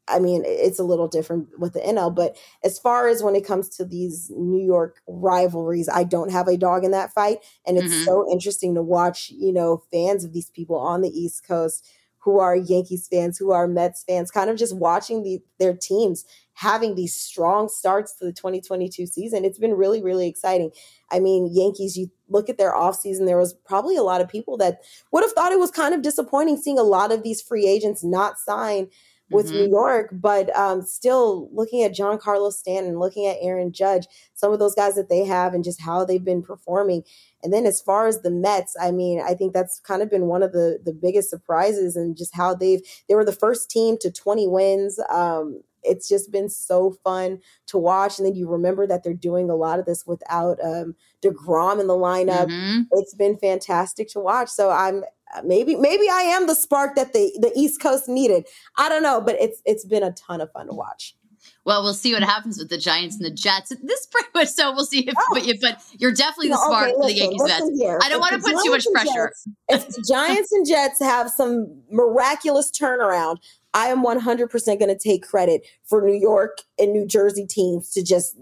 I 0.09 0.21
mean, 0.21 0.45
it's 0.47 0.79
a 0.79 0.85
little 0.85 1.09
different 1.09 1.49
with 1.59 1.73
the 1.73 1.81
NL, 1.81 2.15
but 2.15 2.37
as 2.63 2.79
far 2.79 3.09
as 3.09 3.23
when 3.23 3.35
it 3.35 3.45
comes 3.45 3.69
to 3.71 3.85
these 3.85 4.31
New 4.37 4.65
York 4.65 5.03
rivalries, 5.09 5.89
I 5.89 6.05
don't 6.05 6.31
have 6.31 6.47
a 6.47 6.57
dog 6.57 6.85
in 6.85 6.93
that 6.93 7.13
fight. 7.13 7.39
And 7.67 7.77
it's 7.77 7.93
mm-hmm. 7.93 8.05
so 8.05 8.31
interesting 8.31 8.75
to 8.77 8.83
watch, 8.83 9.31
you 9.31 9.53
know, 9.53 9.83
fans 9.91 10.23
of 10.23 10.33
these 10.33 10.51
people 10.51 10.79
on 10.79 11.01
the 11.01 11.09
East 11.09 11.45
Coast 11.47 11.85
who 12.26 12.40
are 12.40 12.56
Yankees 12.56 13.06
fans, 13.09 13.38
who 13.38 13.52
are 13.52 13.68
Mets 13.68 14.02
fans, 14.02 14.33
kind 14.33 14.50
of 14.50 14.56
just 14.56 14.76
watching 14.76 15.23
the, 15.23 15.40
their 15.61 15.73
teams 15.73 16.25
having 16.54 16.97
these 16.97 17.14
strong 17.14 17.68
starts 17.68 18.16
to 18.16 18.25
the 18.25 18.33
2022 18.33 19.06
season. 19.06 19.45
It's 19.45 19.61
been 19.61 19.75
really, 19.75 20.02
really 20.02 20.26
exciting. 20.26 20.73
I 21.12 21.21
mean, 21.21 21.49
Yankees, 21.52 21.97
you 21.97 22.11
look 22.28 22.49
at 22.49 22.59
their 22.59 22.73
offseason, 22.73 23.26
there 23.26 23.38
was 23.38 23.54
probably 23.64 23.97
a 23.97 24.02
lot 24.02 24.21
of 24.21 24.28
people 24.28 24.56
that 24.56 24.80
would 25.12 25.23
have 25.23 25.30
thought 25.35 25.52
it 25.52 25.61
was 25.61 25.71
kind 25.71 25.95
of 25.95 26.02
disappointing 26.02 26.56
seeing 26.56 26.80
a 26.80 26.83
lot 26.83 27.12
of 27.12 27.23
these 27.23 27.40
free 27.40 27.64
agents 27.64 28.02
not 28.02 28.40
sign 28.40 28.88
with 29.30 29.47
mm-hmm. 29.47 29.56
New 29.56 29.71
York, 29.71 30.11
but 30.12 30.54
um, 30.56 30.83
still 30.83 31.49
looking 31.52 31.83
at 31.83 31.95
Giancarlo 31.95 32.52
Stanton, 32.52 32.99
looking 32.99 33.26
at 33.26 33.38
Aaron 33.40 33.73
Judge, 33.73 34.06
some 34.35 34.52
of 34.52 34.59
those 34.59 34.75
guys 34.75 34.95
that 34.95 35.09
they 35.09 35.25
have 35.25 35.54
and 35.54 35.64
just 35.64 35.80
how 35.80 36.04
they've 36.04 36.25
been 36.25 36.42
performing. 36.42 37.02
And 37.42 37.52
then 37.52 37.66
as 37.66 37.80
far 37.80 38.06
as 38.06 38.23
the 38.23 38.30
Mets, 38.30 38.76
I 38.80 38.92
mean, 38.92 39.21
I 39.21 39.35
think 39.35 39.52
that's 39.52 39.80
kind 39.80 40.02
of 40.02 40.11
been 40.11 40.26
one 40.26 40.42
of 40.42 40.52
the 40.52 40.78
the 40.85 40.92
biggest 40.92 41.30
surprises 41.30 41.97
and 41.97 42.16
just 42.16 42.35
how 42.35 42.54
they've 42.54 42.80
they 43.09 43.14
were 43.14 43.25
the 43.25 43.33
first 43.33 43.71
team 43.71 43.97
to 44.00 44.11
20 44.11 44.49
wins. 44.49 45.00
Um, 45.11 45.62
it's 45.87 46.09
just 46.09 46.30
been 46.30 46.49
so 46.49 46.97
fun 47.04 47.40
to 47.66 47.78
watch. 47.78 48.18
And 48.18 48.26
then 48.26 48.35
you 48.35 48.49
remember 48.49 48.87
that 48.87 49.02
they're 49.04 49.14
doing 49.14 49.49
a 49.49 49.54
lot 49.54 49.78
of 49.78 49.87
this 49.87 50.06
without 50.06 50.59
um, 50.62 50.95
DeGrom 51.23 51.80
in 51.80 51.87
the 51.87 51.95
lineup. 51.95 52.49
Mm-hmm. 52.49 52.83
It's 52.92 53.14
been 53.14 53.38
fantastic 53.38 54.09
to 54.11 54.21
watch. 54.21 54.49
So 54.49 54.71
I'm 54.71 55.04
Uh, 55.35 55.42
maybe 55.45 55.75
maybe 55.75 56.09
I 56.09 56.23
am 56.23 56.47
the 56.47 56.54
spark 56.54 56.95
that 56.97 57.12
the 57.12 57.37
the 57.40 57.52
East 57.56 57.80
Coast 57.80 58.09
needed. 58.09 58.47
I 58.76 58.88
don't 58.88 59.02
know, 59.02 59.21
but 59.21 59.37
it's 59.40 59.61
it's 59.64 59.85
been 59.85 60.02
a 60.02 60.12
ton 60.12 60.40
of 60.40 60.50
fun 60.52 60.66
to 60.66 60.75
watch. 60.75 61.16
Well, 61.64 61.83
we'll 61.83 61.95
see 61.95 62.12
what 62.12 62.23
happens 62.23 62.59
with 62.59 62.71
the 62.71 62.78
Giants 62.78 63.16
and 63.16 63.25
the 63.25 63.30
Jets. 63.30 63.73
This 63.83 64.06
pretty 64.06 64.28
much 64.35 64.49
so 64.49 64.73
we'll 64.73 64.85
see 64.85 65.06
if 65.06 65.14
oh. 65.16 65.26
but, 65.33 65.47
you, 65.47 65.54
but 65.61 65.83
you're 65.92 66.12
definitely 66.12 66.49
the 66.49 66.56
spark 66.56 66.88
okay, 66.88 66.95
for 66.95 67.06
the 67.06 67.14
Yankees 67.14 67.42
Mets. 67.42 68.04
I 68.04 68.09
don't 68.09 68.21
want 68.21 68.33
to 68.33 68.38
put 68.38 68.62
too 68.64 68.71
much 68.71 68.87
pressure. 68.92 69.33
Jets, 69.33 69.49
if 69.68 69.88
the 69.88 70.04
Giants 70.09 70.52
and 70.52 70.66
Jets 70.66 71.00
have 71.00 71.30
some 71.30 71.83
miraculous 71.90 72.71
turnaround, 72.71 73.37
I 73.75 73.88
am 73.88 74.04
100% 74.04 74.50
going 74.78 74.88
to 74.88 74.99
take 74.99 75.26
credit 75.26 75.66
for 75.85 76.02
New 76.02 76.14
York 76.14 76.59
and 76.78 76.92
New 76.92 77.06
Jersey 77.06 77.47
teams 77.47 77.90
to 77.92 78.02
just 78.02 78.37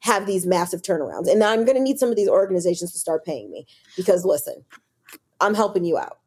have 0.00 0.26
these 0.26 0.46
massive 0.46 0.82
turnarounds. 0.82 1.30
And 1.30 1.42
I'm 1.42 1.64
going 1.64 1.76
to 1.76 1.82
need 1.82 1.98
some 1.98 2.10
of 2.10 2.16
these 2.16 2.28
organizations 2.28 2.92
to 2.92 2.98
start 2.98 3.24
paying 3.24 3.50
me 3.50 3.66
because 3.96 4.24
listen, 4.24 4.64
I'm 5.40 5.54
helping 5.54 5.84
you 5.84 5.98
out. 5.98 6.18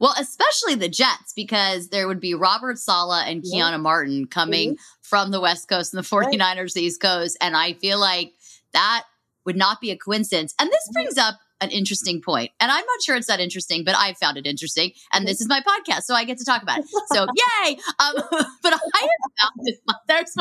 Well, 0.00 0.14
especially 0.18 0.74
the 0.74 0.88
Jets, 0.88 1.32
because 1.34 1.88
there 1.88 2.06
would 2.06 2.20
be 2.20 2.34
Robert 2.34 2.78
Saleh 2.78 3.24
and 3.26 3.42
yeah. 3.44 3.62
Keiana 3.62 3.80
Martin 3.80 4.26
coming 4.26 4.72
mm-hmm. 4.72 5.02
from 5.02 5.30
the 5.30 5.40
West 5.40 5.68
Coast 5.68 5.94
and 5.94 6.02
the 6.02 6.08
49ers, 6.08 6.40
right. 6.40 6.72
the 6.74 6.82
East 6.82 7.00
Coast. 7.00 7.36
And 7.40 7.56
I 7.56 7.74
feel 7.74 7.98
like 7.98 8.34
that 8.72 9.04
would 9.44 9.56
not 9.56 9.80
be 9.80 9.90
a 9.90 9.96
coincidence. 9.96 10.54
And 10.58 10.70
this 10.70 10.90
brings 10.92 11.16
up 11.16 11.36
an 11.60 11.70
interesting 11.70 12.20
point. 12.20 12.50
And 12.60 12.70
I'm 12.70 12.84
not 12.84 13.02
sure 13.02 13.16
it's 13.16 13.28
that 13.28 13.40
interesting, 13.40 13.84
but 13.84 13.94
I 13.96 14.14
found 14.14 14.36
it 14.36 14.46
interesting. 14.46 14.92
And 15.12 15.26
this 15.26 15.40
is 15.40 15.48
my 15.48 15.60
podcast, 15.60 16.02
so 16.02 16.14
I 16.14 16.24
get 16.24 16.38
to 16.38 16.44
talk 16.44 16.62
about 16.62 16.80
it. 16.80 16.86
So 17.12 17.26
yay! 17.64 17.78
Um, 17.98 18.14
but 18.62 18.72
I 18.72 19.00
have 19.00 19.32
found 19.40 19.52
this, 19.62 19.78
there's 20.08 20.34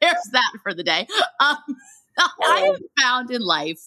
there's 0.00 0.30
that 0.32 0.52
for 0.62 0.74
the 0.74 0.82
day. 0.82 1.06
Um, 1.40 1.56
I 2.42 2.60
have 2.72 2.80
found 3.00 3.30
in 3.30 3.42
life 3.42 3.80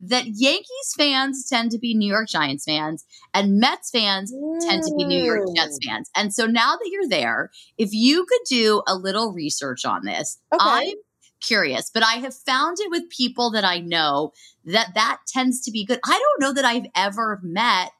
that 0.00 0.26
Yankees 0.26 0.94
fans 0.96 1.48
tend 1.48 1.70
to 1.70 1.78
be 1.78 1.94
New 1.94 2.10
York 2.10 2.28
Giants 2.28 2.64
fans 2.64 3.04
and 3.32 3.58
Mets 3.58 3.90
fans 3.90 4.32
tend 4.66 4.82
to 4.82 4.94
be 4.96 5.04
New 5.04 5.22
York 5.22 5.48
Jets 5.56 5.78
fans. 5.86 6.10
And 6.16 6.32
so 6.32 6.46
now 6.46 6.76
that 6.76 6.90
you're 6.90 7.08
there, 7.08 7.50
if 7.78 7.90
you 7.92 8.26
could 8.26 8.40
do 8.48 8.82
a 8.86 8.96
little 8.96 9.32
research 9.32 9.84
on 9.84 10.04
this, 10.04 10.38
okay. 10.52 10.62
I'm 10.62 10.96
curious, 11.40 11.90
but 11.92 12.02
I 12.02 12.14
have 12.14 12.34
found 12.34 12.78
it 12.80 12.90
with 12.90 13.08
people 13.10 13.50
that 13.52 13.64
I 13.64 13.78
know 13.78 14.32
that 14.64 14.92
that 14.94 15.20
tends 15.26 15.62
to 15.62 15.70
be 15.70 15.84
good. 15.84 16.00
I 16.04 16.18
don't 16.18 16.40
know 16.40 16.52
that 16.54 16.64
I've 16.64 16.86
ever 16.94 17.40
met 17.42 17.92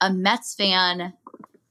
a 0.00 0.12
Mets 0.12 0.54
fan. 0.54 1.12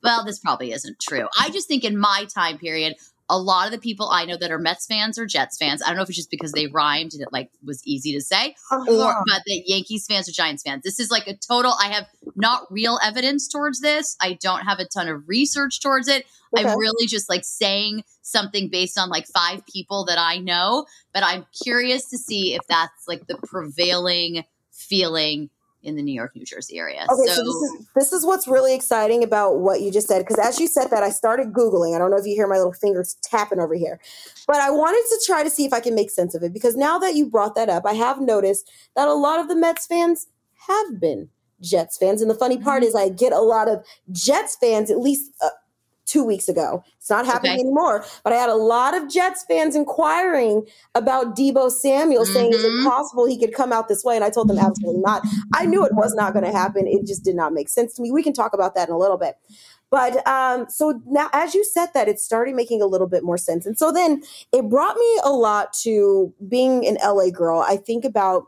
Well, 0.03 0.25
this 0.25 0.39
probably 0.39 0.71
isn't 0.71 0.99
true. 0.99 1.27
I 1.39 1.49
just 1.49 1.67
think 1.67 1.83
in 1.83 1.97
my 1.97 2.25
time 2.33 2.57
period, 2.57 2.95
a 3.29 3.37
lot 3.37 3.65
of 3.65 3.71
the 3.71 3.77
people 3.77 4.09
I 4.09 4.25
know 4.25 4.37
that 4.37 4.51
are 4.51 4.59
Mets 4.59 4.85
fans 4.85 5.19
or 5.19 5.25
Jets 5.25 5.57
fans, 5.57 5.81
I 5.83 5.87
don't 5.87 5.97
know 5.97 6.03
if 6.03 6.09
it's 6.09 6.17
just 6.17 6.31
because 6.31 6.53
they 6.53 6.67
rhymed 6.67 7.13
and 7.13 7.21
it 7.21 7.29
like 7.31 7.49
was 7.63 7.81
easy 7.85 8.13
to 8.13 8.21
say, 8.21 8.55
uh-huh. 8.71 8.85
or 8.89 9.23
but 9.27 9.41
the 9.45 9.63
Yankees 9.65 10.05
fans 10.07 10.29
or 10.29 10.31
Giants 10.31 10.63
fans. 10.63 10.83
This 10.83 10.99
is 10.99 11.11
like 11.11 11.27
a 11.27 11.35
total. 11.35 11.73
I 11.81 11.89
have 11.89 12.07
not 12.35 12.71
real 12.71 12.99
evidence 13.03 13.47
towards 13.47 13.81
this. 13.81 14.15
I 14.21 14.37
don't 14.41 14.61
have 14.61 14.79
a 14.79 14.85
ton 14.85 15.09
of 15.09 15.27
research 15.27 15.81
towards 15.81 16.07
it. 16.07 16.25
Okay. 16.57 16.67
I'm 16.67 16.77
really 16.77 17.07
just 17.07 17.29
like 17.29 17.43
saying 17.43 18.03
something 18.21 18.69
based 18.69 18.97
on 18.97 19.09
like 19.09 19.27
five 19.27 19.65
people 19.65 20.05
that 20.05 20.17
I 20.17 20.37
know, 20.37 20.85
but 21.13 21.23
I'm 21.23 21.45
curious 21.63 22.09
to 22.09 22.17
see 22.17 22.53
if 22.53 22.61
that's 22.69 23.07
like 23.07 23.27
the 23.27 23.37
prevailing 23.37 24.45
feeling 24.71 25.49
in 25.87 25.95
the 25.95 26.03
New 26.03 26.13
York, 26.13 26.35
New 26.35 26.43
Jersey 26.43 26.77
area. 26.77 27.05
Okay, 27.09 27.27
so, 27.27 27.35
so 27.35 27.43
this, 27.43 27.55
is, 27.55 27.87
this 27.95 28.13
is 28.13 28.25
what's 28.25 28.47
really 28.47 28.75
exciting 28.75 29.23
about 29.23 29.59
what 29.59 29.81
you 29.81 29.89
just 29.89 30.07
said. 30.07 30.19
Because 30.19 30.37
as 30.37 30.59
you 30.59 30.67
said 30.67 30.89
that, 30.91 31.01
I 31.01 31.09
started 31.09 31.53
Googling. 31.53 31.95
I 31.95 31.97
don't 31.97 32.11
know 32.11 32.17
if 32.17 32.25
you 32.25 32.35
hear 32.35 32.47
my 32.47 32.57
little 32.57 32.73
fingers 32.73 33.15
tapping 33.23 33.59
over 33.59 33.73
here, 33.73 33.99
but 34.45 34.57
I 34.57 34.69
wanted 34.69 35.03
to 35.09 35.21
try 35.25 35.43
to 35.43 35.49
see 35.49 35.65
if 35.65 35.73
I 35.73 35.79
can 35.79 35.95
make 35.95 36.11
sense 36.11 36.35
of 36.35 36.43
it. 36.43 36.53
Because 36.53 36.75
now 36.75 36.99
that 36.99 37.15
you 37.15 37.25
brought 37.25 37.55
that 37.55 37.69
up, 37.69 37.85
I 37.85 37.93
have 37.93 38.19
noticed 38.19 38.69
that 38.95 39.07
a 39.07 39.13
lot 39.13 39.39
of 39.39 39.47
the 39.47 39.55
Mets 39.55 39.87
fans 39.87 40.27
have 40.67 40.99
been 40.99 41.29
Jets 41.61 41.97
fans. 41.97 42.21
And 42.21 42.29
the 42.29 42.35
funny 42.35 42.57
part 42.57 42.83
mm-hmm. 42.83 42.89
is, 42.89 42.95
I 42.95 43.09
get 43.09 43.31
a 43.31 43.39
lot 43.39 43.69
of 43.69 43.83
Jets 44.11 44.57
fans, 44.57 44.91
at 44.91 44.99
least. 44.99 45.31
Uh, 45.41 45.49
two 46.07 46.23
weeks 46.23 46.49
ago. 46.49 46.83
It's 46.97 47.09
not 47.09 47.25
happening 47.25 47.53
okay. 47.53 47.61
anymore. 47.61 48.03
But 48.23 48.33
I 48.33 48.37
had 48.37 48.49
a 48.49 48.55
lot 48.55 48.95
of 48.95 49.09
Jets 49.09 49.45
fans 49.47 49.75
inquiring 49.75 50.65
about 50.95 51.35
Deebo 51.35 51.69
Samuel, 51.69 52.23
mm-hmm. 52.23 52.33
saying, 52.33 52.53
is 52.53 52.63
it 52.63 52.67
mm-hmm. 52.67 52.87
possible 52.87 53.27
he 53.27 53.37
could 53.37 53.53
come 53.53 53.71
out 53.71 53.87
this 53.87 54.03
way? 54.03 54.15
And 54.15 54.23
I 54.23 54.29
told 54.29 54.47
them 54.47 54.57
absolutely 54.57 55.01
not. 55.01 55.21
I 55.53 55.65
knew 55.65 55.85
it 55.85 55.93
was 55.93 56.15
not 56.15 56.33
going 56.33 56.45
to 56.45 56.51
happen. 56.51 56.87
It 56.87 57.05
just 57.05 57.23
did 57.23 57.35
not 57.35 57.53
make 57.53 57.69
sense 57.69 57.93
to 57.95 58.01
me. 58.01 58.11
We 58.11 58.23
can 58.23 58.33
talk 58.33 58.53
about 58.53 58.73
that 58.75 58.87
in 58.87 58.93
a 58.93 58.97
little 58.97 59.17
bit. 59.17 59.35
But 59.89 60.27
um, 60.27 60.65
so 60.69 61.01
now, 61.05 61.29
as 61.31 61.53
you 61.53 61.63
said 61.63 61.87
that, 61.93 62.09
it 62.09 62.19
started 62.19 62.55
making 62.55 62.81
a 62.81 62.85
little 62.85 63.07
bit 63.07 63.23
more 63.23 63.37
sense. 63.37 63.65
And 63.65 63.77
so 63.77 63.91
then 63.91 64.21
it 64.51 64.69
brought 64.69 64.97
me 64.97 65.19
a 65.23 65.31
lot 65.31 65.71
to 65.83 66.33
being 66.47 66.85
an 66.85 66.97
LA 67.03 67.29
girl. 67.29 67.59
I 67.59 67.77
think 67.77 68.03
about 68.03 68.47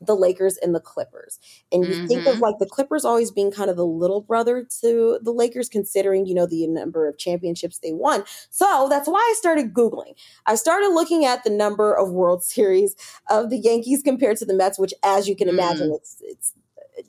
the 0.00 0.14
Lakers 0.14 0.56
and 0.58 0.74
the 0.74 0.80
Clippers. 0.80 1.38
And 1.72 1.84
you 1.84 1.92
mm-hmm. 1.92 2.06
think 2.06 2.26
of 2.26 2.34
mm-hmm. 2.34 2.42
like 2.42 2.58
the 2.58 2.66
Clippers 2.66 3.04
always 3.04 3.30
being 3.30 3.50
kind 3.50 3.70
of 3.70 3.76
the 3.76 3.86
little 3.86 4.20
brother 4.20 4.66
to 4.80 5.18
the 5.22 5.32
Lakers, 5.32 5.68
considering, 5.68 6.26
you 6.26 6.34
know, 6.34 6.46
the 6.46 6.66
number 6.66 7.08
of 7.08 7.18
championships 7.18 7.78
they 7.78 7.92
won. 7.92 8.24
So 8.50 8.86
that's 8.88 9.08
why 9.08 9.18
I 9.18 9.34
started 9.36 9.74
Googling. 9.74 10.14
I 10.46 10.54
started 10.54 10.88
looking 10.88 11.24
at 11.24 11.44
the 11.44 11.50
number 11.50 11.94
of 11.94 12.10
World 12.10 12.44
Series 12.48 12.94
of 13.28 13.50
the 13.50 13.58
Yankees 13.58 14.02
compared 14.02 14.36
to 14.38 14.44
the 14.44 14.54
Mets, 14.54 14.78
which, 14.78 14.94
as 15.04 15.28
you 15.28 15.36
can 15.36 15.48
imagine, 15.48 15.90
mm. 15.90 15.96
it's, 15.96 16.16
it's 16.20 16.54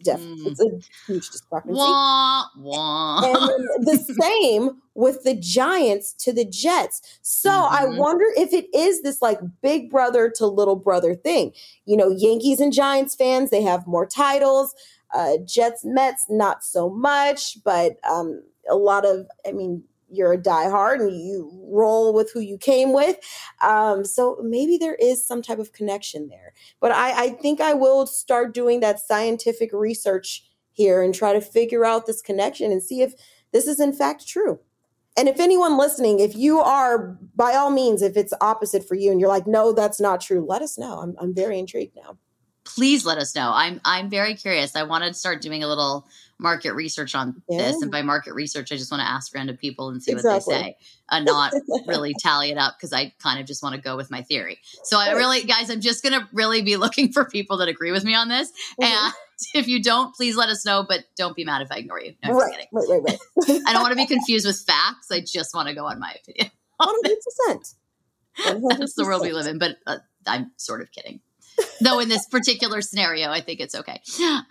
def- 0.03 0.19
mm. 0.19 0.48
it's 0.48 0.62
a 0.62 1.12
huge 1.12 1.29
discrepancy. 1.29 1.77
Wah, 1.77 2.46
wah. 2.58 3.22
And 3.24 3.67
the 3.86 3.98
same 4.22 4.81
with 4.96 5.24
the 5.24 5.36
Giants 5.36 6.13
to 6.13 6.34
the 6.34 6.46
Jets. 6.46 7.19
So 7.22 7.50
mm-hmm. 7.50 7.96
I 7.96 8.00
wonder 8.00 8.25
if 8.36 8.53
it 8.53 8.74
is 8.75 9.01
this 9.01 9.22
like 9.22 9.39
big 9.62 9.89
brother 9.89 10.31
to 10.36 10.46
little 10.46 10.75
brother 10.75 11.15
thing. 11.15 11.53
You 11.86 11.98
know, 11.98 12.10
Yankees 12.10 12.60
and 12.60 12.74
Giants 12.74 13.15
fans, 13.15 13.50
they 13.50 13.62
have 13.62 13.88
more 13.88 14.05
titles. 14.05 14.75
Uh, 15.13 15.38
Jets, 15.46 15.84
Mets, 15.84 16.27
not 16.29 16.63
so 16.63 16.89
much, 16.89 17.58
but 17.63 17.98
um, 18.08 18.43
a 18.69 18.75
lot 18.75 19.05
of, 19.05 19.25
I 19.48 19.51
mean, 19.51 19.84
you're 20.11 20.33
a 20.33 20.37
diehard 20.37 20.99
and 20.99 21.19
you 21.19 21.51
roll 21.71 22.13
with 22.13 22.31
who 22.33 22.39
you 22.39 22.57
came 22.57 22.93
with. 22.93 23.17
Um, 23.61 24.05
so 24.05 24.37
maybe 24.43 24.77
there 24.77 24.95
is 24.95 25.25
some 25.25 25.41
type 25.41 25.59
of 25.59 25.73
connection 25.73 26.27
there. 26.29 26.53
But 26.79 26.91
I, 26.91 27.25
I 27.25 27.29
think 27.29 27.61
I 27.61 27.73
will 27.73 28.05
start 28.07 28.53
doing 28.53 28.79
that 28.79 28.99
scientific 28.99 29.71
research 29.73 30.45
here 30.71 31.01
and 31.01 31.13
try 31.13 31.33
to 31.33 31.41
figure 31.41 31.85
out 31.85 32.05
this 32.05 32.21
connection 32.21 32.71
and 32.71 32.81
see 32.81 33.01
if 33.01 33.13
this 33.51 33.67
is 33.67 33.79
in 33.79 33.93
fact 33.93 34.27
true. 34.27 34.59
And 35.17 35.27
if 35.27 35.39
anyone 35.39 35.77
listening, 35.77 36.19
if 36.19 36.35
you 36.35 36.59
are, 36.59 37.17
by 37.35 37.53
all 37.53 37.71
means, 37.71 38.01
if 38.01 38.15
it's 38.15 38.33
opposite 38.39 38.87
for 38.87 38.95
you 38.95 39.11
and 39.11 39.19
you're 39.19 39.29
like, 39.29 39.47
no, 39.47 39.73
that's 39.73 39.99
not 39.99 40.21
true, 40.21 40.45
let 40.47 40.61
us 40.61 40.77
know. 40.77 41.01
I'm, 41.01 41.15
I'm 41.19 41.33
very 41.35 41.59
intrigued 41.59 41.95
now. 41.95 42.17
Please 42.63 43.05
let 43.05 43.17
us 43.17 43.35
know. 43.35 43.51
I'm 43.53 43.81
I'm 43.83 44.09
very 44.09 44.35
curious. 44.35 44.75
I 44.75 44.83
want 44.83 45.03
to 45.03 45.13
start 45.13 45.41
doing 45.41 45.63
a 45.63 45.67
little 45.67 46.07
market 46.39 46.74
research 46.74 47.13
on 47.15 47.41
yeah. 47.50 47.58
this. 47.58 47.81
And 47.81 47.91
by 47.91 48.01
market 48.01 48.34
research, 48.34 48.72
I 48.72 48.77
just 48.77 48.91
want 48.91 49.01
to 49.01 49.08
ask 49.08 49.34
random 49.36 49.58
people 49.58 49.89
and 49.89 50.01
see 50.01 50.13
exactly. 50.13 50.53
what 50.53 50.62
they 50.62 50.69
say 50.69 50.77
and 51.12 51.25
not 51.25 51.53
really 51.88 52.15
tally 52.17 52.50
it 52.50 52.58
up 52.58 52.75
because 52.77 52.93
I 52.93 53.13
kind 53.22 53.39
of 53.39 53.46
just 53.46 53.62
want 53.62 53.75
to 53.75 53.81
go 53.81 53.98
with 53.98 54.10
my 54.10 54.22
theory. 54.22 54.60
So 54.84 54.98
I 54.98 55.12
really, 55.12 55.43
guys, 55.43 55.69
I'm 55.69 55.81
just 55.81 56.01
going 56.01 56.19
to 56.19 56.27
really 56.31 56.62
be 56.62 56.77
looking 56.77 57.12
for 57.12 57.25
people 57.25 57.58
that 57.58 57.67
agree 57.67 57.91
with 57.91 58.03
me 58.03 58.15
on 58.15 58.29
this. 58.29 58.50
Mm-hmm. 58.81 58.84
And 58.84 59.13
if 59.53 59.67
you 59.67 59.81
don't, 59.81 60.15
please 60.15 60.36
let 60.36 60.50
us 60.50 60.65
know, 60.65 60.86
but 60.88 61.03
don't 61.17 61.36
be 61.36 61.43
mad 61.43 61.62
if 61.62 61.72
I 61.72 61.77
ignore 61.77 62.01
you. 62.01 62.13
No, 62.24 62.34
right, 62.34 62.67
right, 62.72 62.86
right, 62.89 63.01
right. 63.03 63.62
I 63.67 63.74
don't 63.74 63.81
want 63.81 63.91
to 63.91 63.98
be 63.98 64.08
confused 64.08 64.48
with 64.48 64.60
facts. 64.60 65.12
I 65.12 65.22
just 65.22 65.53
want 65.53 65.67
to 65.67 65.75
go 65.75 65.86
on 65.86 66.00
my 66.00 66.15
opinion. 66.22 66.51
100%. 66.81 67.75
100%. 68.39 68.79
That's 68.79 68.96
the 68.96 69.03
world 69.03 69.22
we 69.22 69.34
live 69.34 69.48
in, 69.48 69.60
but 69.60 69.77
uh, 69.86 69.98
I'm 70.25 70.51
sort 70.58 70.81
of 70.81 70.91
kidding. 70.91 71.19
Though 71.81 71.99
in 71.99 72.09
this 72.09 72.25
particular 72.27 72.81
scenario, 72.81 73.29
I 73.29 73.41
think 73.41 73.59
it's 73.59 73.75
okay. 73.75 74.01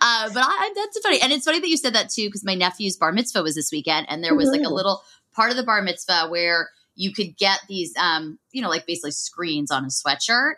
Uh, 0.01 0.29
but 0.33 0.43
I, 0.43 0.73
that's 0.75 0.99
funny, 1.01 1.21
and 1.21 1.31
it's 1.31 1.45
funny 1.45 1.59
that 1.59 1.69
you 1.69 1.77
said 1.77 1.93
that 1.93 2.09
too, 2.09 2.27
because 2.27 2.43
my 2.43 2.55
nephew's 2.55 2.97
bar 2.97 3.11
mitzvah 3.11 3.43
was 3.43 3.55
this 3.55 3.71
weekend, 3.71 4.07
and 4.09 4.23
there 4.23 4.35
was 4.35 4.49
like 4.49 4.61
a 4.61 4.63
mm-hmm. 4.63 4.73
little 4.73 5.03
part 5.33 5.51
of 5.51 5.57
the 5.57 5.63
bar 5.63 5.81
mitzvah 5.81 6.27
where 6.29 6.69
you 6.95 7.13
could 7.13 7.37
get 7.37 7.59
these, 7.67 7.93
um, 7.97 8.39
you 8.51 8.61
know, 8.61 8.69
like 8.69 8.85
basically 8.85 9.11
screens 9.11 9.71
on 9.71 9.85
a 9.85 9.87
sweatshirt, 9.87 10.53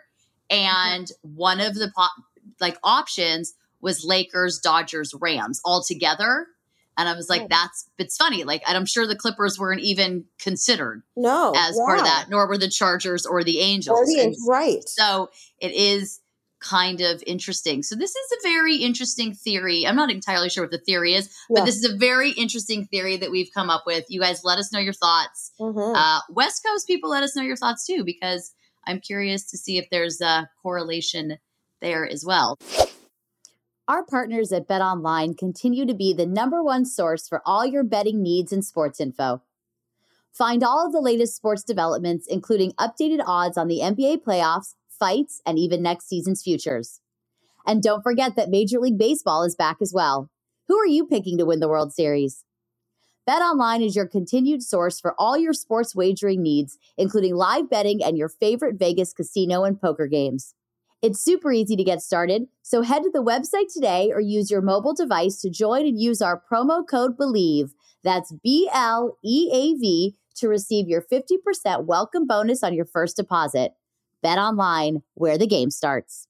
and 0.50 1.06
mm-hmm. 1.06 1.36
one 1.36 1.60
of 1.60 1.74
the 1.74 1.92
po- 1.94 2.22
like 2.60 2.78
options 2.82 3.54
was 3.80 4.04
Lakers, 4.04 4.58
Dodgers, 4.58 5.14
Rams 5.18 5.60
all 5.64 5.82
together. 5.82 6.46
And 6.96 7.08
I 7.08 7.14
was 7.14 7.30
like, 7.30 7.42
oh. 7.42 7.46
that's, 7.48 7.88
it's 7.96 8.18
funny. 8.18 8.44
Like, 8.44 8.62
I'm 8.66 8.84
sure 8.84 9.06
the 9.06 9.16
Clippers 9.16 9.58
weren't 9.58 9.80
even 9.80 10.26
considered 10.38 11.02
no, 11.16 11.54
as 11.56 11.74
yeah. 11.74 11.86
part 11.86 11.98
of 11.98 12.04
that, 12.04 12.26
nor 12.28 12.46
were 12.46 12.58
the 12.58 12.68
Chargers 12.68 13.24
or 13.24 13.42
the 13.42 13.60
Angels. 13.60 13.98
Or 13.98 14.04
the, 14.04 14.36
right. 14.46 14.86
So 14.86 15.30
it 15.58 15.72
is 15.72 16.20
kind 16.62 17.00
of 17.00 17.22
interesting. 17.26 17.82
So 17.82 17.96
this 17.96 18.14
is 18.14 18.32
a 18.32 18.42
very 18.42 18.76
interesting 18.76 19.34
theory. 19.34 19.86
I'm 19.86 19.96
not 19.96 20.10
entirely 20.10 20.48
sure 20.48 20.64
what 20.64 20.70
the 20.70 20.78
theory 20.78 21.14
is, 21.14 21.34
but 21.50 21.64
this 21.64 21.76
is 21.76 21.84
a 21.84 21.96
very 21.96 22.30
interesting 22.30 22.86
theory 22.86 23.16
that 23.16 23.30
we've 23.30 23.50
come 23.52 23.70
up 23.70 23.84
with. 23.86 24.04
You 24.08 24.20
guys 24.20 24.44
let 24.44 24.58
us 24.58 24.72
know 24.72 24.78
your 24.78 24.92
thoughts. 24.92 25.52
Mm-hmm. 25.60 25.96
Uh, 25.96 26.20
West 26.30 26.64
Coast 26.64 26.86
people 26.86 27.10
let 27.10 27.22
us 27.22 27.36
know 27.36 27.42
your 27.42 27.56
thoughts 27.56 27.86
too, 27.86 28.04
because 28.04 28.54
I'm 28.86 29.00
curious 29.00 29.50
to 29.50 29.58
see 29.58 29.78
if 29.78 29.88
there's 29.90 30.20
a 30.20 30.48
correlation 30.62 31.38
there 31.80 32.08
as 32.08 32.24
well. 32.24 32.58
Our 33.88 34.04
partners 34.04 34.52
at 34.52 34.68
Bet 34.68 34.80
Online 34.80 35.34
continue 35.34 35.84
to 35.86 35.94
be 35.94 36.14
the 36.14 36.26
number 36.26 36.62
one 36.62 36.84
source 36.84 37.28
for 37.28 37.42
all 37.44 37.66
your 37.66 37.82
betting 37.82 38.22
needs 38.22 38.52
and 38.52 38.64
sports 38.64 39.00
info. 39.00 39.42
Find 40.32 40.62
all 40.62 40.86
of 40.86 40.92
the 40.92 41.00
latest 41.00 41.36
sports 41.36 41.62
developments, 41.62 42.26
including 42.26 42.72
updated 42.72 43.22
odds 43.26 43.58
on 43.58 43.68
the 43.68 43.80
NBA 43.80 44.22
playoffs 44.22 44.74
fights, 44.98 45.40
and 45.46 45.58
even 45.58 45.82
next 45.82 46.08
season's 46.08 46.42
futures. 46.42 47.00
And 47.66 47.82
don't 47.82 48.02
forget 48.02 48.36
that 48.36 48.50
Major 48.50 48.78
League 48.78 48.98
Baseball 48.98 49.44
is 49.44 49.54
back 49.54 49.78
as 49.80 49.92
well. 49.94 50.30
Who 50.68 50.76
are 50.78 50.86
you 50.86 51.06
picking 51.06 51.38
to 51.38 51.46
win 51.46 51.60
the 51.60 51.68
World 51.68 51.92
Series? 51.92 52.44
BetOnline 53.28 53.84
is 53.86 53.94
your 53.94 54.08
continued 54.08 54.62
source 54.62 54.98
for 54.98 55.14
all 55.16 55.38
your 55.38 55.52
sports 55.52 55.94
wagering 55.94 56.42
needs, 56.42 56.76
including 56.96 57.36
live 57.36 57.70
betting 57.70 58.02
and 58.02 58.18
your 58.18 58.28
favorite 58.28 58.78
Vegas 58.78 59.12
casino 59.12 59.62
and 59.62 59.80
poker 59.80 60.08
games. 60.08 60.54
It's 61.02 61.22
super 61.22 61.52
easy 61.52 61.76
to 61.76 61.84
get 61.84 62.00
started, 62.00 62.46
so 62.62 62.82
head 62.82 63.02
to 63.02 63.10
the 63.10 63.22
website 63.22 63.72
today 63.72 64.10
or 64.12 64.20
use 64.20 64.50
your 64.50 64.60
mobile 64.60 64.94
device 64.94 65.40
to 65.40 65.50
join 65.50 65.86
and 65.86 66.00
use 66.00 66.20
our 66.20 66.40
promo 66.40 66.86
code 66.86 67.16
BLEAV. 67.16 67.70
That's 68.02 68.32
B 68.42 68.68
L 68.72 69.18
E 69.24 69.50
A 69.52 69.78
V 69.78 70.16
to 70.36 70.48
receive 70.48 70.88
your 70.88 71.02
50% 71.02 71.84
welcome 71.84 72.26
bonus 72.26 72.62
on 72.62 72.74
your 72.74 72.84
first 72.84 73.16
deposit. 73.16 73.72
Bet 74.22 74.38
online, 74.38 75.02
where 75.14 75.36
the 75.38 75.46
game 75.46 75.70
starts. 75.70 76.26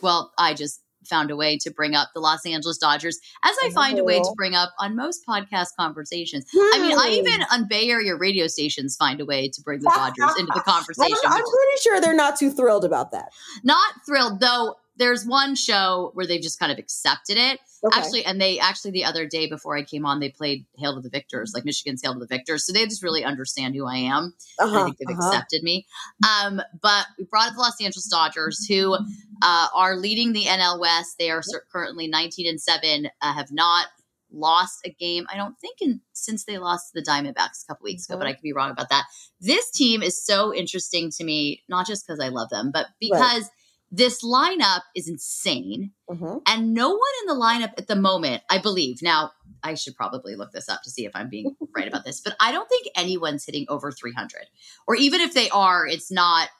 Well, 0.00 0.32
I 0.38 0.54
just 0.54 0.80
found 1.04 1.30
a 1.30 1.36
way 1.36 1.56
to 1.56 1.70
bring 1.70 1.94
up 1.94 2.10
the 2.14 2.20
Los 2.20 2.44
Angeles 2.44 2.76
Dodgers, 2.76 3.18
as 3.42 3.56
I 3.64 3.70
find 3.70 3.98
a 3.98 4.04
way 4.04 4.18
to 4.18 4.28
Oh. 4.28 4.34
bring 4.36 4.54
up 4.54 4.70
on 4.78 4.94
most 4.94 5.22
podcast 5.26 5.68
conversations. 5.78 6.44
I 6.54 6.78
mean, 6.82 6.98
I 6.98 7.06
Hmm. 7.08 7.14
even 7.14 7.46
on 7.50 7.66
Bay 7.68 7.88
Area 7.90 8.14
radio 8.14 8.46
stations 8.46 8.94
find 8.96 9.18
a 9.20 9.24
way 9.24 9.48
to 9.48 9.60
bring 9.62 9.80
the 9.80 9.90
Dodgers 9.94 10.38
into 10.38 10.52
the 10.54 10.62
I'm, 10.66 10.72
conversation. 10.74 11.16
I'm 11.24 11.42
pretty 11.42 11.80
sure 11.82 12.00
they're 12.00 12.14
not 12.14 12.38
too 12.38 12.50
thrilled 12.50 12.84
about 12.84 13.10
that. 13.12 13.30
not 13.64 13.94
thrilled 14.06 14.40
though. 14.40 14.76
There's 14.98 15.24
one 15.24 15.54
show 15.54 16.10
where 16.14 16.26
they've 16.26 16.42
just 16.42 16.58
kind 16.58 16.72
of 16.72 16.78
accepted 16.78 17.36
it. 17.36 17.60
Okay. 17.84 17.98
Actually, 17.98 18.24
and 18.24 18.40
they 18.40 18.58
actually 18.58 18.90
the 18.90 19.04
other 19.04 19.26
day 19.26 19.48
before 19.48 19.76
I 19.76 19.84
came 19.84 20.04
on, 20.04 20.18
they 20.18 20.30
played 20.30 20.66
Hail 20.76 20.94
to 20.96 21.00
the 21.00 21.08
Victors, 21.08 21.52
like 21.54 21.64
Michigan's 21.64 22.02
Hail 22.02 22.14
to 22.14 22.18
the 22.18 22.26
Victors. 22.26 22.66
So 22.66 22.72
they 22.72 22.84
just 22.84 23.02
really 23.02 23.24
understand 23.24 23.74
who 23.74 23.86
I 23.86 23.96
am. 23.96 24.34
I 24.60 24.64
uh-huh, 24.64 24.84
think 24.84 24.98
they've 24.98 25.16
uh-huh. 25.16 25.28
accepted 25.28 25.62
me. 25.62 25.86
Um, 26.26 26.60
but 26.82 27.06
we 27.18 27.24
brought 27.24 27.48
up 27.48 27.54
the 27.54 27.60
Los 27.60 27.80
Angeles 27.80 28.08
Dodgers, 28.08 28.66
who 28.66 28.94
uh, 29.42 29.66
are 29.74 29.96
leading 29.96 30.32
the 30.32 30.44
NL 30.44 30.80
West. 30.80 31.16
They 31.18 31.30
are 31.30 31.42
cer- 31.42 31.64
currently 31.72 32.08
19 32.08 32.48
and 32.48 32.60
seven. 32.60 33.08
Uh, 33.22 33.32
have 33.32 33.52
not 33.52 33.86
lost 34.30 34.80
a 34.84 34.90
game. 34.90 35.26
I 35.32 35.36
don't 35.36 35.58
think 35.58 35.78
in 35.80 36.00
since 36.12 36.44
they 36.44 36.58
lost 36.58 36.92
to 36.92 37.00
the 37.00 37.06
Diamondbacks 37.06 37.64
a 37.64 37.66
couple 37.68 37.84
weeks 37.84 38.08
ago, 38.08 38.18
but 38.18 38.26
I 38.26 38.32
could 38.32 38.42
be 38.42 38.52
wrong 38.52 38.70
about 38.70 38.90
that. 38.90 39.04
This 39.40 39.70
team 39.70 40.02
is 40.02 40.24
so 40.24 40.54
interesting 40.54 41.10
to 41.12 41.24
me, 41.24 41.62
not 41.68 41.86
just 41.86 42.06
because 42.06 42.20
I 42.20 42.28
love 42.28 42.50
them, 42.50 42.70
but 42.72 42.86
because 43.00 43.48
this 43.90 44.22
lineup 44.22 44.82
is 44.94 45.08
insane. 45.08 45.92
Mhm. 46.10 46.42
And 46.46 46.74
no 46.74 46.90
one 46.90 47.00
in 47.22 47.26
the 47.28 47.42
lineup 47.42 47.72
at 47.78 47.86
the 47.86 47.96
moment, 47.96 48.42
I 48.50 48.58
believe. 48.58 49.00
Now, 49.02 49.32
I 49.62 49.74
should 49.74 49.96
probably 49.96 50.36
look 50.36 50.52
this 50.52 50.68
up 50.68 50.82
to 50.82 50.90
see 50.90 51.06
if 51.06 51.12
I'm 51.14 51.30
being 51.30 51.56
right 51.74 51.88
about 51.88 52.04
this, 52.04 52.20
but 52.20 52.36
I 52.38 52.52
don't 52.52 52.68
think 52.68 52.88
anyone's 52.94 53.44
hitting 53.44 53.66
over 53.68 53.90
300. 53.90 54.46
Or 54.86 54.94
even 54.94 55.20
if 55.22 55.32
they 55.34 55.48
are, 55.50 55.86
it's 55.86 56.10
not 56.10 56.50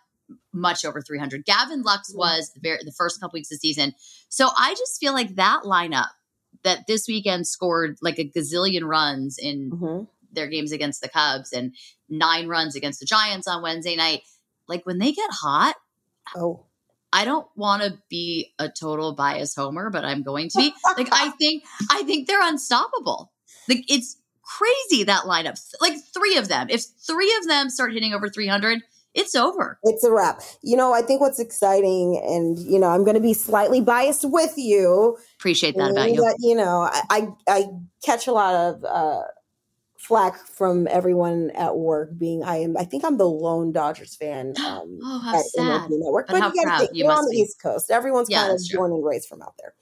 much 0.52 0.84
over 0.84 1.00
300. 1.02 1.44
Gavin 1.44 1.82
Lux 1.82 2.12
was 2.14 2.50
the, 2.54 2.60
very, 2.60 2.78
the 2.84 2.92
first 2.92 3.20
couple 3.20 3.36
weeks 3.36 3.50
of 3.50 3.56
the 3.56 3.60
season. 3.60 3.94
So 4.28 4.48
I 4.56 4.74
just 4.74 4.98
feel 4.98 5.12
like 5.12 5.36
that 5.36 5.62
lineup 5.64 6.08
that 6.64 6.86
this 6.86 7.06
weekend 7.06 7.46
scored 7.46 7.98
like 8.02 8.18
a 8.18 8.28
gazillion 8.28 8.82
runs 8.84 9.38
in 9.38 9.70
Mhm. 9.70 10.08
their 10.32 10.48
games 10.48 10.72
against 10.72 11.00
the 11.02 11.08
Cubs 11.08 11.52
and 11.52 11.74
nine 12.08 12.48
runs 12.48 12.74
against 12.74 13.00
the 13.00 13.06
Giants 13.06 13.46
on 13.46 13.62
Wednesday 13.62 13.96
night. 13.96 14.22
Like 14.66 14.84
when 14.86 14.98
they 14.98 15.12
get 15.12 15.30
hot, 15.30 15.76
Oh, 16.36 16.66
I 17.12 17.24
don't 17.24 17.46
want 17.56 17.82
to 17.82 17.98
be 18.10 18.52
a 18.58 18.68
total 18.68 19.14
bias 19.14 19.54
homer, 19.54 19.90
but 19.90 20.04
I'm 20.04 20.22
going 20.22 20.48
to 20.50 20.58
be. 20.58 20.74
like 20.96 21.08
I 21.12 21.30
think 21.38 21.64
I 21.90 22.02
think 22.02 22.26
they're 22.26 22.46
unstoppable. 22.46 23.32
Like 23.68 23.84
it's 23.88 24.16
crazy 24.42 25.04
that 25.04 25.24
lineup. 25.24 25.60
Like 25.80 25.94
three 26.14 26.36
of 26.36 26.48
them. 26.48 26.68
If 26.70 26.84
three 27.06 27.34
of 27.40 27.46
them 27.46 27.70
start 27.70 27.92
hitting 27.92 28.14
over 28.14 28.28
300, 28.28 28.82
it's 29.14 29.34
over. 29.34 29.78
it's 29.82 30.04
a 30.04 30.12
wrap. 30.12 30.42
You 30.62 30.76
know, 30.76 30.92
I 30.92 31.02
think 31.02 31.20
what's 31.20 31.40
exciting, 31.40 32.20
and 32.24 32.58
you 32.58 32.78
know, 32.78 32.88
I'm 32.88 33.04
going 33.04 33.16
to 33.16 33.22
be 33.22 33.34
slightly 33.34 33.80
biased 33.80 34.24
with 34.24 34.52
you. 34.56 35.16
Appreciate 35.38 35.76
that 35.76 35.90
about 35.90 36.10
you. 36.10 36.16
that, 36.16 36.36
you 36.38 36.54
know, 36.54 36.82
I, 36.82 37.02
I 37.10 37.28
I 37.48 37.64
catch 38.04 38.26
a 38.26 38.32
lot 38.32 38.54
of 38.54 38.84
uh, 38.84 39.22
flack 39.98 40.36
from 40.46 40.86
everyone 40.88 41.50
at 41.50 41.76
work. 41.76 42.16
Being 42.18 42.42
I 42.44 42.56
am, 42.56 42.76
I 42.76 42.84
think 42.84 43.04
I'm 43.04 43.18
the 43.18 43.28
lone 43.28 43.72
Dodgers 43.72 44.16
fan. 44.16 44.54
Um, 44.64 44.98
Oh, 45.04 45.18
how 45.18 45.38
at 45.38 45.44
sad. 45.46 45.82
MLB 45.82 45.98
Network. 46.00 46.26
But 46.28 46.36
you 46.36 46.40
gotta 46.40 46.62
proud 46.62 46.78
think, 46.80 47.06
must 47.06 47.18
on 47.18 47.24
the 47.26 47.30
be. 47.32 47.38
East 47.38 47.60
Coast. 47.62 47.90
Everyone's 47.90 48.30
Yeah, 48.30 48.46
kind 48.46 48.52
of 48.54 48.62
born 48.74 48.92
and 48.92 49.04
raised 49.04 49.28
from 49.28 49.42
out 49.42 49.54
there. 49.58 49.74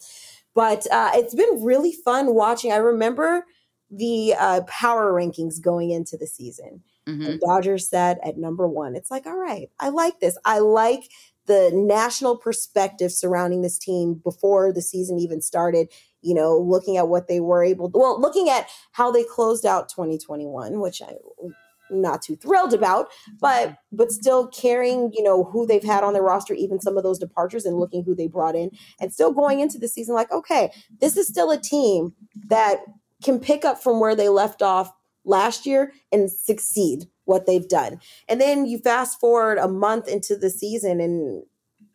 But 0.54 0.86
uh, 0.90 1.10
it's 1.14 1.34
been 1.34 1.62
really 1.62 1.92
fun 1.92 2.34
watching. 2.34 2.72
I 2.72 2.76
remember 2.76 3.44
the 3.90 4.34
uh, 4.38 4.62
power 4.66 5.12
rankings 5.12 5.60
going 5.60 5.90
into 5.90 6.16
the 6.16 6.26
season. 6.26 6.82
Mhm. 7.06 7.26
And 7.28 7.40
Dodgers 7.40 7.88
sat 7.88 8.18
at 8.24 8.36
number 8.38 8.66
one. 8.66 8.96
It's 8.96 9.10
like, 9.12 9.26
all 9.26 9.36
right, 9.36 9.70
I 9.78 9.90
like 9.90 10.18
this. 10.20 10.36
I 10.44 10.58
like 10.58 11.08
the 11.46 11.70
national 11.72 12.36
perspective 12.36 13.12
surrounding 13.12 13.62
this 13.62 13.78
team 13.78 14.20
before 14.22 14.72
the 14.72 14.82
season 14.82 15.18
even 15.18 15.40
started. 15.40 15.88
You 16.22 16.34
know, 16.34 16.58
looking 16.58 16.96
at 16.96 17.08
what 17.08 17.28
they 17.28 17.40
were 17.40 17.62
able 17.62 17.90
to, 17.90 17.98
well, 17.98 18.20
looking 18.20 18.48
at 18.48 18.68
how 18.92 19.12
they 19.12 19.22
closed 19.22 19.64
out 19.64 19.88
2021, 19.88 20.80
which 20.80 21.00
I'm 21.00 21.54
not 21.88 22.22
too 22.22 22.36
thrilled 22.36 22.74
about, 22.74 23.08
but 23.40 23.76
but 23.92 24.10
still 24.10 24.48
carrying, 24.48 25.12
you 25.12 25.22
know, 25.22 25.44
who 25.44 25.66
they've 25.66 25.84
had 25.84 26.02
on 26.02 26.12
their 26.12 26.22
roster, 26.22 26.54
even 26.54 26.80
some 26.80 26.96
of 26.96 27.04
those 27.04 27.18
departures, 27.18 27.64
and 27.64 27.78
looking 27.78 28.02
who 28.04 28.14
they 28.14 28.26
brought 28.26 28.56
in, 28.56 28.70
and 29.00 29.12
still 29.12 29.32
going 29.32 29.60
into 29.60 29.78
the 29.78 29.88
season 29.88 30.14
like, 30.14 30.30
okay, 30.32 30.72
this 31.00 31.16
is 31.16 31.28
still 31.28 31.50
a 31.50 31.60
team 31.60 32.12
that 32.48 32.78
can 33.22 33.38
pick 33.38 33.64
up 33.64 33.82
from 33.82 34.00
where 34.00 34.16
they 34.16 34.28
left 34.28 34.62
off 34.62 34.92
last 35.24 35.66
year 35.66 35.92
and 36.12 36.30
succeed 36.30 37.06
what 37.26 37.46
they've 37.46 37.68
done. 37.68 38.00
And 38.28 38.40
then 38.40 38.66
you 38.66 38.78
fast 38.78 39.20
forward 39.20 39.58
a 39.58 39.68
month 39.68 40.08
into 40.08 40.36
the 40.36 40.50
season 40.50 41.00
and 41.00 41.44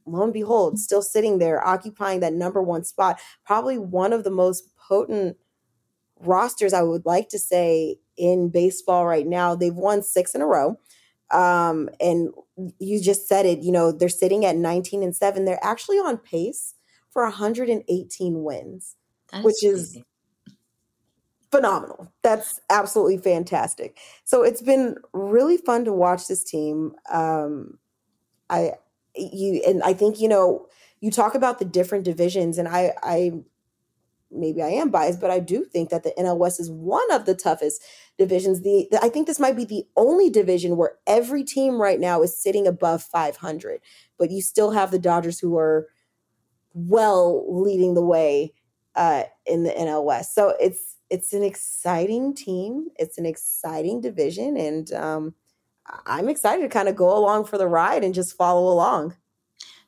lo 0.06 0.24
and 0.24 0.34
behold, 0.34 0.80
still 0.80 1.02
sitting 1.02 1.40
there 1.40 1.66
occupying 1.66 2.20
that 2.20 2.34
number 2.34 2.62
one 2.62 2.84
spot, 2.84 3.20
probably 3.46 3.78
one 3.78 4.14
of 4.14 4.24
the 4.24 4.32
most 4.32 4.64
potent 4.78 5.38
rosters 6.20 6.74
I 6.74 6.84
would 6.84 7.06
like 7.06 7.30
to 7.30 7.40
say 7.40 7.98
in 8.16 8.50
baseball 8.50 9.06
right 9.08 9.26
now. 9.26 9.56
They've 9.56 9.74
won 9.74 10.04
six 10.04 10.36
in 10.36 10.42
a 10.42 10.46
row. 10.48 10.78
Um, 11.32 11.90
and 12.00 12.30
you 12.78 13.02
just 13.02 13.28
said 13.28 13.46
it, 13.46 13.60
you 13.60 13.72
know, 13.72 13.92
they're 13.92 14.10
sitting 14.10 14.46
at 14.46 14.58
19 14.58 15.02
and 15.02 15.16
7. 15.16 15.46
They're 15.46 15.64
actually 15.64 15.98
on 15.98 16.18
pace 16.18 16.76
for 17.10 17.24
118 17.24 18.44
wins 18.44 18.96
which 19.42 19.64
is- 19.64 19.92
crazy. 19.94 20.06
Phenomenal. 21.52 22.12
That's 22.24 22.60
absolutely 22.70 23.18
fantastic. 23.18 23.98
So 24.24 24.44
it's 24.44 24.62
been 24.62 24.96
really 25.14 25.58
fun 25.58 25.86
to 25.86 25.94
watch 25.94 26.28
this 26.28 26.44
team. 26.44 26.94
Um, 27.12 27.78
I 28.50 28.74
you 29.16 29.62
and 29.68 29.84
I 29.84 29.94
think 29.94 30.20
you 30.20 30.30
know 30.30 30.68
you 31.02 31.12
talk 31.12 31.36
about 31.36 31.60
the 31.60 31.66
different 31.66 32.06
divisions, 32.06 32.58
and 32.58 32.68
I 32.68 32.94
I 33.04 33.34
maybe 34.32 34.62
I 34.62 34.70
am 34.70 34.90
biased, 34.90 35.20
but 35.22 35.32
I 35.32 35.40
do 35.40 35.66
think 35.66 35.90
that 35.90 36.04
the 36.04 36.14
NL 36.18 36.38
West 36.38 36.60
is 36.60 36.72
one 36.72 37.10
of 37.12 37.26
the 37.26 37.36
toughest 37.36 37.84
divisions. 38.18 38.62
The 38.62 38.88
I 39.02 39.10
think 39.10 39.28
this 39.28 39.40
might 39.40 39.56
be 39.56 39.66
the 39.66 39.86
only 39.98 40.30
division 40.30 40.78
where 40.78 40.94
every 41.08 41.44
team 41.44 41.82
right 41.82 42.00
now 42.00 42.22
is 42.22 42.42
sitting 42.42 42.68
above 42.68 43.04
500, 43.04 43.82
but 44.18 44.32
you 44.32 44.42
still 44.42 44.72
have 44.72 44.92
the 44.92 45.00
Dodgers 45.00 45.40
who 45.40 45.58
are 45.58 45.88
well 46.74 47.46
leading 47.64 47.94
the 47.96 48.06
way 48.06 48.54
uh, 48.96 49.24
in 49.46 49.64
the 49.64 49.72
NL 49.72 50.04
West. 50.04 50.36
So 50.36 50.54
it's 50.60 50.98
it's 51.10 51.34
an 51.34 51.44
exciting 51.44 52.34
team. 52.34 52.88
It's 52.98 53.18
an 53.18 53.26
exciting 53.26 54.02
division, 54.02 54.58
and 54.58 54.92
um, 54.94 55.36
I'm 56.06 56.30
excited 56.30 56.62
to 56.64 56.70
kind 56.70 56.88
of 56.88 56.96
go 56.96 57.18
along 57.18 57.46
for 57.46 57.58
the 57.58 57.68
ride 57.68 58.04
and 58.04 58.14
just 58.14 58.38
follow 58.38 58.72
along. 58.72 59.16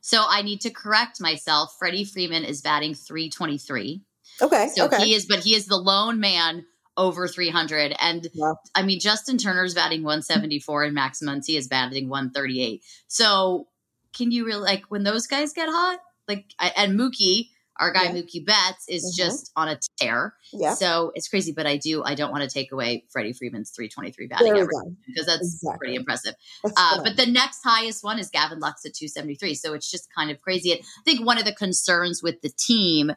So 0.01 0.21
I 0.27 0.41
need 0.41 0.61
to 0.61 0.69
correct 0.69 1.21
myself. 1.21 1.75
Freddie 1.79 2.03
Freeman 2.03 2.43
is 2.43 2.61
batting 2.61 2.93
323. 2.93 4.01
Okay. 4.41 4.67
So 4.75 4.85
okay. 4.85 5.05
he 5.05 5.13
is, 5.13 5.25
but 5.25 5.39
he 5.39 5.55
is 5.55 5.67
the 5.67 5.77
lone 5.77 6.19
man 6.19 6.65
over 6.97 7.27
300. 7.27 7.95
And 7.99 8.27
Yeah. 8.33 8.53
I 8.75 8.83
mean, 8.83 8.99
Justin 8.99 9.37
Turner's 9.37 9.73
batting 9.73 10.03
174 10.03 10.83
and 10.83 10.93
Max 10.93 11.21
Muncy 11.21 11.57
is 11.57 11.67
batting 11.67 12.09
138. 12.09 12.83
So 13.07 13.67
can 14.13 14.31
you 14.31 14.45
really 14.45 14.61
like 14.61 14.83
when 14.89 15.03
those 15.03 15.27
guys 15.27 15.53
get 15.53 15.69
hot? 15.69 15.99
Like, 16.27 16.53
and 16.59 16.99
Mookie, 16.99 17.49
our 17.79 17.91
guy 17.91 18.03
Yeah. 18.03 18.12
Mookie 18.13 18.45
Betts, 18.45 18.86
is 18.88 19.03
Mhm. 19.13 19.17
just 19.17 19.51
on 19.55 19.67
a 19.67 19.79
tear. 19.97 20.36
yeah. 20.51 20.75
So 20.75 21.12
it's 21.15 21.27
crazy, 21.27 21.51
but 21.51 21.65
I 21.65 21.77
do, 21.77 22.03
I 22.03 22.13
don't 22.15 22.31
want 22.31 22.43
to 22.43 22.49
take 22.49 22.71
away 22.71 23.05
Freddie 23.12 23.33
Freeman's 23.33 23.71
323 23.71 24.27
batting 24.27 24.49
average 24.53 24.67
because 25.07 25.25
that's 25.25 25.41
Exactly. 25.55 25.77
pretty 25.79 25.95
impressive. 25.95 26.36
That's 26.63 26.73
Uh, 26.77 27.03
but 27.03 27.17
the 27.17 27.25
next 27.25 27.62
highest 27.63 28.03
one 28.03 28.19
is 28.19 28.29
Gavin 28.29 28.59
Lux 28.59 28.86
at 28.86 28.93
273. 28.93 29.55
So 29.55 29.73
it's 29.73 29.89
just 29.89 30.07
kind 30.13 30.29
of 30.29 30.39
crazy. 30.41 30.71
And 30.71 30.81
I 30.81 31.01
think 31.03 31.25
one 31.25 31.38
of 31.38 31.45
the 31.45 31.53
concerns 31.53 32.21
with 32.21 32.41
the 32.41 32.49
team 32.49 33.13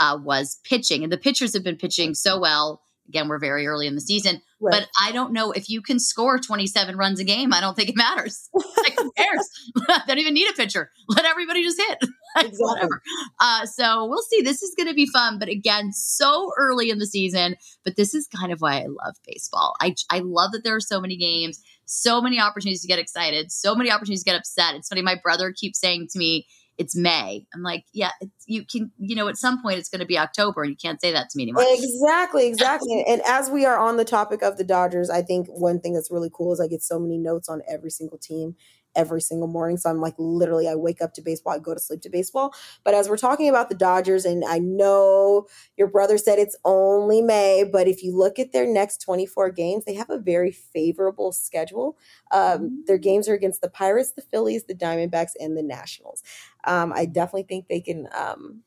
uh, 0.00 0.18
was 0.20 0.58
pitching, 0.64 1.04
and 1.04 1.12
the 1.12 1.18
pitchers 1.18 1.52
have 1.54 1.62
been 1.62 1.76
pitching 1.76 2.12
so 2.14 2.36
well. 2.40 2.82
Again, 3.08 3.28
we're 3.28 3.38
very 3.38 3.66
early 3.66 3.86
in 3.86 3.94
the 3.94 4.00
season, 4.00 4.40
Right. 4.60 4.70
but 4.80 4.88
I 5.00 5.10
don't 5.12 5.32
know 5.32 5.50
if 5.50 5.68
you 5.68 5.82
can 5.82 5.98
score 5.98 6.38
27 6.38 6.96
runs 6.96 7.18
a 7.18 7.24
game. 7.24 7.52
I 7.52 7.60
don't 7.60 7.74
think 7.74 7.88
it 7.88 7.96
matters. 7.96 8.48
like, 8.54 8.96
who 8.98 9.10
cares? 9.12 9.48
they 9.74 9.94
don't 10.06 10.18
even 10.18 10.34
need 10.34 10.48
a 10.48 10.52
pitcher. 10.54 10.90
Let 11.08 11.24
everybody 11.24 11.62
just 11.62 11.80
hit. 11.80 11.98
Exactly. 12.34 12.64
Whatever. 12.64 13.02
Uh, 13.40 13.66
so 13.66 14.06
we'll 14.06 14.22
see. 14.22 14.40
This 14.40 14.62
is 14.62 14.74
going 14.74 14.88
to 14.88 14.94
be 14.94 15.04
fun, 15.04 15.38
but 15.38 15.50
again, 15.50 15.92
so 15.92 16.50
early 16.58 16.88
in 16.88 16.98
the 16.98 17.04
season. 17.04 17.56
But 17.84 17.96
this 17.96 18.14
is 18.14 18.26
kind 18.26 18.50
of 18.50 18.62
why 18.62 18.76
I 18.78 18.86
love 18.86 19.16
baseball. 19.26 19.74
I 19.82 19.94
I 20.08 20.20
love 20.20 20.52
that 20.52 20.64
there 20.64 20.74
are 20.74 20.80
so 20.80 20.98
many 20.98 21.18
games, 21.18 21.60
so 21.84 22.22
many 22.22 22.40
opportunities 22.40 22.80
to 22.80 22.88
get 22.88 22.98
excited, 22.98 23.52
so 23.52 23.74
many 23.74 23.90
opportunities 23.90 24.22
to 24.24 24.30
get 24.30 24.38
upset. 24.38 24.74
It's 24.76 24.88
funny. 24.88 25.02
My 25.02 25.16
brother 25.22 25.52
keeps 25.54 25.78
saying 25.78 26.08
to 26.12 26.18
me, 26.18 26.46
it's 26.78 26.96
May. 26.96 27.46
I'm 27.54 27.62
like, 27.62 27.84
yeah, 27.92 28.10
you 28.46 28.64
can, 28.64 28.90
you 28.98 29.14
know, 29.14 29.28
at 29.28 29.36
some 29.36 29.62
point 29.62 29.78
it's 29.78 29.88
going 29.88 30.00
to 30.00 30.06
be 30.06 30.18
October 30.18 30.62
and 30.62 30.70
you 30.70 30.76
can't 30.76 31.00
say 31.00 31.12
that 31.12 31.28
to 31.30 31.36
me 31.36 31.44
anymore. 31.44 31.64
Exactly, 31.68 32.46
exactly. 32.46 33.04
and 33.08 33.20
as 33.26 33.50
we 33.50 33.64
are 33.64 33.78
on 33.78 33.96
the 33.96 34.04
topic 34.04 34.42
of 34.42 34.56
the 34.56 34.64
Dodgers, 34.64 35.10
I 35.10 35.22
think 35.22 35.46
one 35.48 35.80
thing 35.80 35.92
that's 35.92 36.10
really 36.10 36.30
cool 36.32 36.52
is 36.52 36.60
I 36.60 36.68
get 36.68 36.82
so 36.82 36.98
many 36.98 37.18
notes 37.18 37.48
on 37.48 37.62
every 37.68 37.90
single 37.90 38.18
team 38.18 38.56
every 38.94 39.20
single 39.20 39.48
morning. 39.48 39.76
So 39.76 39.90
I'm 39.90 40.00
like, 40.00 40.14
literally, 40.18 40.68
I 40.68 40.74
wake 40.74 41.00
up 41.00 41.14
to 41.14 41.22
baseball, 41.22 41.54
I 41.54 41.58
go 41.58 41.74
to 41.74 41.80
sleep 41.80 42.02
to 42.02 42.10
baseball. 42.10 42.54
But 42.84 42.94
as 42.94 43.08
we're 43.08 43.16
talking 43.16 43.48
about 43.48 43.68
the 43.68 43.74
Dodgers, 43.74 44.24
and 44.24 44.44
I 44.44 44.58
know 44.58 45.46
your 45.76 45.88
brother 45.88 46.18
said 46.18 46.38
it's 46.38 46.56
only 46.64 47.22
May, 47.22 47.64
but 47.70 47.88
if 47.88 48.02
you 48.02 48.16
look 48.16 48.38
at 48.38 48.52
their 48.52 48.66
next 48.66 48.98
24 49.02 49.50
games, 49.50 49.84
they 49.84 49.94
have 49.94 50.10
a 50.10 50.18
very 50.18 50.52
favorable 50.52 51.32
schedule. 51.32 51.96
Um, 52.30 52.84
their 52.86 52.98
games 52.98 53.28
are 53.28 53.34
against 53.34 53.60
the 53.60 53.70
Pirates, 53.70 54.12
the 54.12 54.22
Phillies, 54.22 54.64
the 54.64 54.74
Diamondbacks, 54.74 55.32
and 55.38 55.56
the 55.56 55.62
Nationals. 55.62 56.22
Um, 56.64 56.92
I 56.94 57.06
definitely 57.06 57.44
think 57.44 57.68
they 57.68 57.80
can 57.80 58.08
um, 58.16 58.62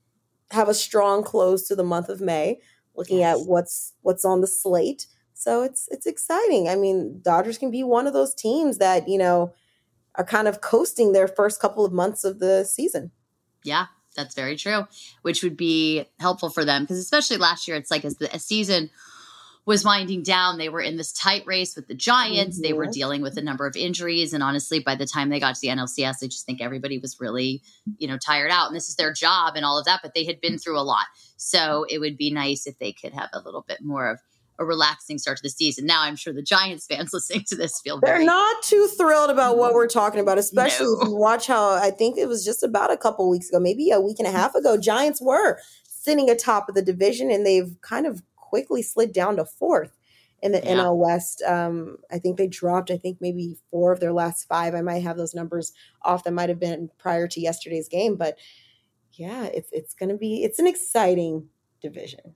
have 0.52 0.70
a 0.70 0.74
strong 0.74 1.24
close 1.24 1.68
to 1.68 1.76
the 1.76 1.84
month 1.84 2.10
of 2.10 2.22
May. 2.22 2.60
Looking 2.96 3.20
yes. 3.20 3.42
at 3.42 3.48
what's 3.48 3.94
what's 4.04 4.24
on 4.24 4.40
the 4.40 4.48
slate, 4.48 5.08
so 5.34 5.64
it's 5.64 5.90
it's 5.92 6.06
exciting. 6.06 6.70
I 6.70 6.76
mean, 6.76 7.20
Dodgers 7.22 7.58
can 7.58 7.70
be 7.70 7.84
one 7.84 8.08
of 8.08 8.14
those 8.14 8.34
teams 8.34 8.78
that 8.78 9.10
you 9.10 9.18
know 9.18 9.54
are 10.18 10.26
kind 10.26 10.48
of 10.48 10.62
coasting 10.62 11.12
their 11.12 11.28
first 11.28 11.60
couple 11.60 11.86
of 11.86 11.92
months 11.92 12.24
of 12.24 12.40
the 12.40 12.64
season. 12.66 13.12
Yeah, 13.64 13.88
that's 14.16 14.36
very 14.36 14.56
true, 14.56 14.88
which 15.22 15.44
would 15.44 15.58
be 15.58 16.06
helpful 16.20 16.50
for 16.50 16.66
them 16.66 16.84
because 16.84 16.98
especially 16.98 17.38
last 17.38 17.68
year, 17.68 17.78
it's 17.78 17.92
like 17.92 18.06
as 18.06 18.18
the 18.18 18.28
season 18.40 18.90
was 19.66 19.84
winding 19.84 20.22
down, 20.22 20.60
they 20.60 20.70
were 20.70 20.82
in 20.82 20.96
this 20.96 21.12
tight 21.12 21.44
race 21.48 21.76
with 21.76 21.88
the 21.88 21.96
Giants. 21.96 22.58
Mm-hmm. 22.58 22.64
They 22.64 22.74
were 22.74 22.84
mm-hmm. 22.84 22.92
dealing 22.92 23.22
with 23.22 23.38
a 23.38 23.42
number 23.42 23.66
of 23.66 23.76
injuries, 23.76 24.34
and 24.34 24.44
honestly, 24.44 24.80
by 24.80 24.96
the 24.96 25.08
time 25.08 25.30
they 25.30 25.40
got 25.40 25.56
to 25.56 25.62
the 25.62 25.70
NLCS, 25.70 26.24
I 26.24 26.28
just 26.28 26.46
think 26.46 26.62
everybody 26.62 27.00
was 27.00 27.20
really, 27.20 27.64
you 27.98 28.08
know, 28.08 28.18
tired 28.18 28.52
out. 28.52 28.68
And 28.68 28.76
this 28.76 28.90
is 28.90 28.96
their 28.96 29.12
job 29.12 29.56
and 29.56 29.66
all 29.66 29.80
of 29.80 29.86
that, 29.86 30.02
but 30.04 30.14
they 30.14 30.26
had 30.26 30.40
been 30.40 30.58
through 30.58 30.80
a 30.80 30.82
lot, 30.82 31.08
so 31.38 31.86
it 31.90 32.00
would 32.00 32.18
be 32.18 32.32
nice 32.32 32.68
if 32.68 32.78
they 32.80 32.92
could 32.92 33.14
have 33.14 33.30
a 33.34 33.40
little 33.40 33.66
bit 33.68 33.80
more 33.82 34.12
of 34.12 34.20
a 34.58 34.66
relaxing 34.66 35.18
start 35.18 35.38
to 35.38 35.44
the 35.44 35.50
season. 35.50 35.86
Now, 35.86 36.02
I'm 36.02 36.16
sure 36.16 36.34
the 36.34 36.42
Giants 36.42 36.86
fans 36.86 37.10
listening 37.14 37.44
to 37.48 37.56
this 37.56 37.80
feel 37.82 38.00
they're 38.00 38.16
very, 38.16 38.26
not 38.26 38.64
too 38.64 38.88
thrilled 38.98 39.30
about 39.30 39.58
what 39.58 39.74
we're 39.74 39.88
talking 39.88 40.20
about, 40.20 40.38
especially 40.38 40.88
no. 40.88 41.02
if 41.02 41.08
you 41.08 41.16
watch 41.16 41.48
how 41.48 41.74
I 41.74 41.92
think 41.92 42.18
it 42.18 42.28
was 42.28 42.46
just 42.46 42.64
about 42.64 42.92
a 42.92 42.98
couple 42.98 43.30
weeks 43.30 43.50
ago, 43.50 43.60
maybe 43.60 43.92
a 43.92 44.00
week 44.00 44.20
and 44.20 44.28
a 44.28 44.32
half 44.32 44.56
ago. 44.56 44.78
Giants 44.78 45.22
were 45.22 45.60
sitting 45.84 46.30
atop 46.30 46.70
of 46.70 46.76
the 46.76 46.82
division, 46.82 47.32
and 47.32 47.46
they've 47.46 47.76
kind 47.82 48.06
of 48.06 48.22
quickly 48.36 48.82
slid 48.82 49.12
down 49.12 49.36
to 49.38 49.46
fourth 49.46 49.92
in 50.42 50.52
the 50.52 50.62
yeah. 50.64 50.76
NL 50.76 50.98
West. 50.98 51.42
Um, 51.46 51.98
I 52.12 52.20
think 52.20 52.38
they 52.38 52.48
dropped, 52.48 52.92
I 52.92 52.98
think 52.98 53.18
maybe 53.20 53.58
four 53.72 53.92
of 53.92 54.00
their 54.00 54.14
last 54.14 54.48
five. 54.48 54.76
I 54.76 54.82
might 54.82 55.04
have 55.04 55.18
those 55.18 55.34
numbers 55.34 55.74
off. 56.04 56.24
That 56.24 56.34
might 56.34 56.50
have 56.50 56.60
been 56.60 56.90
prior 56.98 57.28
to 57.28 57.42
yesterday's 57.42 57.90
game, 57.90 58.16
but 58.16 58.38
yeah, 59.14 59.46
it's 59.46 59.70
it's 59.72 59.94
going 59.94 60.10
to 60.10 60.18
be 60.18 60.44
it's 60.44 60.60
an 60.60 60.68
exciting 60.68 61.50
division. 61.82 62.36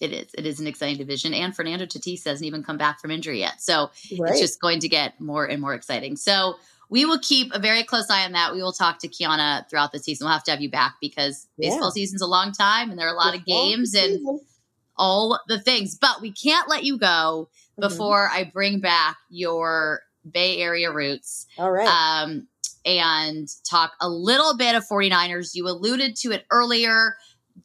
It 0.00 0.12
is. 0.12 0.28
It 0.34 0.46
is 0.46 0.60
an 0.60 0.66
exciting 0.66 0.96
division. 0.96 1.34
And 1.34 1.54
Fernando 1.54 1.86
Tatis 1.86 2.24
hasn't 2.24 2.46
even 2.46 2.62
come 2.62 2.78
back 2.78 3.00
from 3.00 3.10
injury 3.10 3.40
yet. 3.40 3.60
So 3.60 3.90
right. 4.18 4.30
it's 4.30 4.40
just 4.40 4.60
going 4.60 4.80
to 4.80 4.88
get 4.88 5.20
more 5.20 5.44
and 5.44 5.60
more 5.60 5.74
exciting. 5.74 6.16
So 6.16 6.54
we 6.90 7.04
will 7.04 7.18
keep 7.18 7.52
a 7.52 7.58
very 7.58 7.84
close 7.84 8.08
eye 8.10 8.24
on 8.24 8.32
that. 8.32 8.52
We 8.52 8.62
will 8.62 8.72
talk 8.72 8.98
to 9.00 9.08
Keiana 9.08 9.68
throughout 9.68 9.92
the 9.92 9.98
season. 9.98 10.24
We'll 10.24 10.32
have 10.32 10.44
to 10.44 10.50
have 10.50 10.60
you 10.60 10.70
back 10.70 10.94
because 11.00 11.46
yeah. 11.56 11.70
baseball 11.70 11.90
season's 11.90 12.22
a 12.22 12.26
long 12.26 12.52
time 12.52 12.90
and 12.90 12.98
there 12.98 13.06
are 13.06 13.14
a 13.14 13.16
lot 13.16 13.34
of 13.34 13.44
games 13.44 13.94
and 13.94 14.20
all 14.96 15.38
the 15.48 15.60
things. 15.60 15.96
But 16.00 16.20
we 16.20 16.32
can't 16.32 16.68
let 16.68 16.84
you 16.84 16.98
go 16.98 17.50
mm-hmm. 17.50 17.80
before 17.80 18.28
I 18.32 18.44
bring 18.44 18.80
back 18.80 19.16
your 19.28 20.00
Bay 20.30 20.58
Area 20.58 20.92
roots. 20.92 21.46
All 21.58 21.70
right. 21.70 21.86
Um, 21.86 22.48
and 22.84 23.48
talk 23.68 23.92
a 24.00 24.08
little 24.08 24.56
bit 24.56 24.74
of 24.74 24.86
49ers. 24.86 25.50
You 25.54 25.68
alluded 25.68 26.16
to 26.16 26.32
it 26.32 26.46
earlier. 26.50 27.16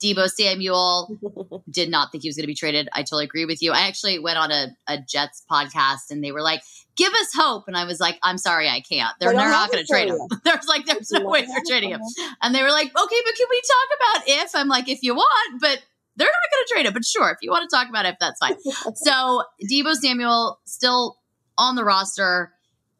Deebo 0.04 0.28
Samuel 0.28 1.63
did 1.70 1.89
not 1.89 2.12
think 2.12 2.24
he 2.24 2.30
was 2.30 2.36
going 2.36 2.44
to 2.44 2.48
be 2.48 2.56
traded. 2.56 2.89
I 2.94 3.02
totally 3.04 3.26
agree 3.26 3.46
with 3.46 3.62
you. 3.62 3.72
I 3.72 3.88
actually 3.88 4.20
went 4.20 4.38
on 4.38 4.52
a, 4.52 4.68
a 4.88 4.98
Jets 4.98 5.44
podcast 5.50 6.12
and 6.12 6.24
they 6.24 6.32
were 6.32 6.42
like, 6.42 6.62
give 6.96 7.13
us 7.13 7.30
hope. 7.34 7.66
And 7.68 7.78
I 7.78 7.86
was 7.86 8.00
like, 8.00 8.20
I'm 8.22 8.38
sorry, 8.38 8.68
I 8.68 8.82
can't. 8.82 9.16
They're, 9.20 9.34
they're 9.34 9.50
not 9.50 9.72
going 9.72 9.84
to 9.84 9.88
trade 9.88 10.10
him. 10.10 10.20
There's 10.44 10.68
like, 10.68 10.86
there's 10.86 11.12
no 11.12 11.28
way 11.28 11.46
they're 11.46 11.63
trading 11.68 11.92
him. 11.92 12.02
And 12.42 12.54
they 12.54 12.62
were 12.62 12.70
like, 12.70 12.88
okay, 12.88 13.22
but 13.26 13.36
can 13.36 13.48
we 13.50 13.62
talk 13.62 13.98
about 13.98 14.28
if? 14.28 14.56
I'm 14.56 14.68
like, 14.68 14.89
if 14.89 15.02
you 15.02 15.16
want, 15.16 15.62
but 15.62 15.82
they're 16.16 16.28
not 16.28 16.52
going 16.52 16.66
to 16.68 16.74
trade 16.74 16.86
him. 16.86 16.94
But 16.94 17.06
sure, 17.06 17.32
if 17.32 17.38
you 17.42 17.50
want 17.50 17.70
to 17.70 17.76
talk 17.76 17.89
about 17.89 18.06
if, 18.06 18.16
that's 18.20 18.39
fine. 18.39 18.56
so 18.96 19.44
Deebo 19.72 19.94
Samuel 19.96 20.60
still 20.66 21.18
on 21.58 21.76
the 21.76 21.84
roster. 21.84 22.52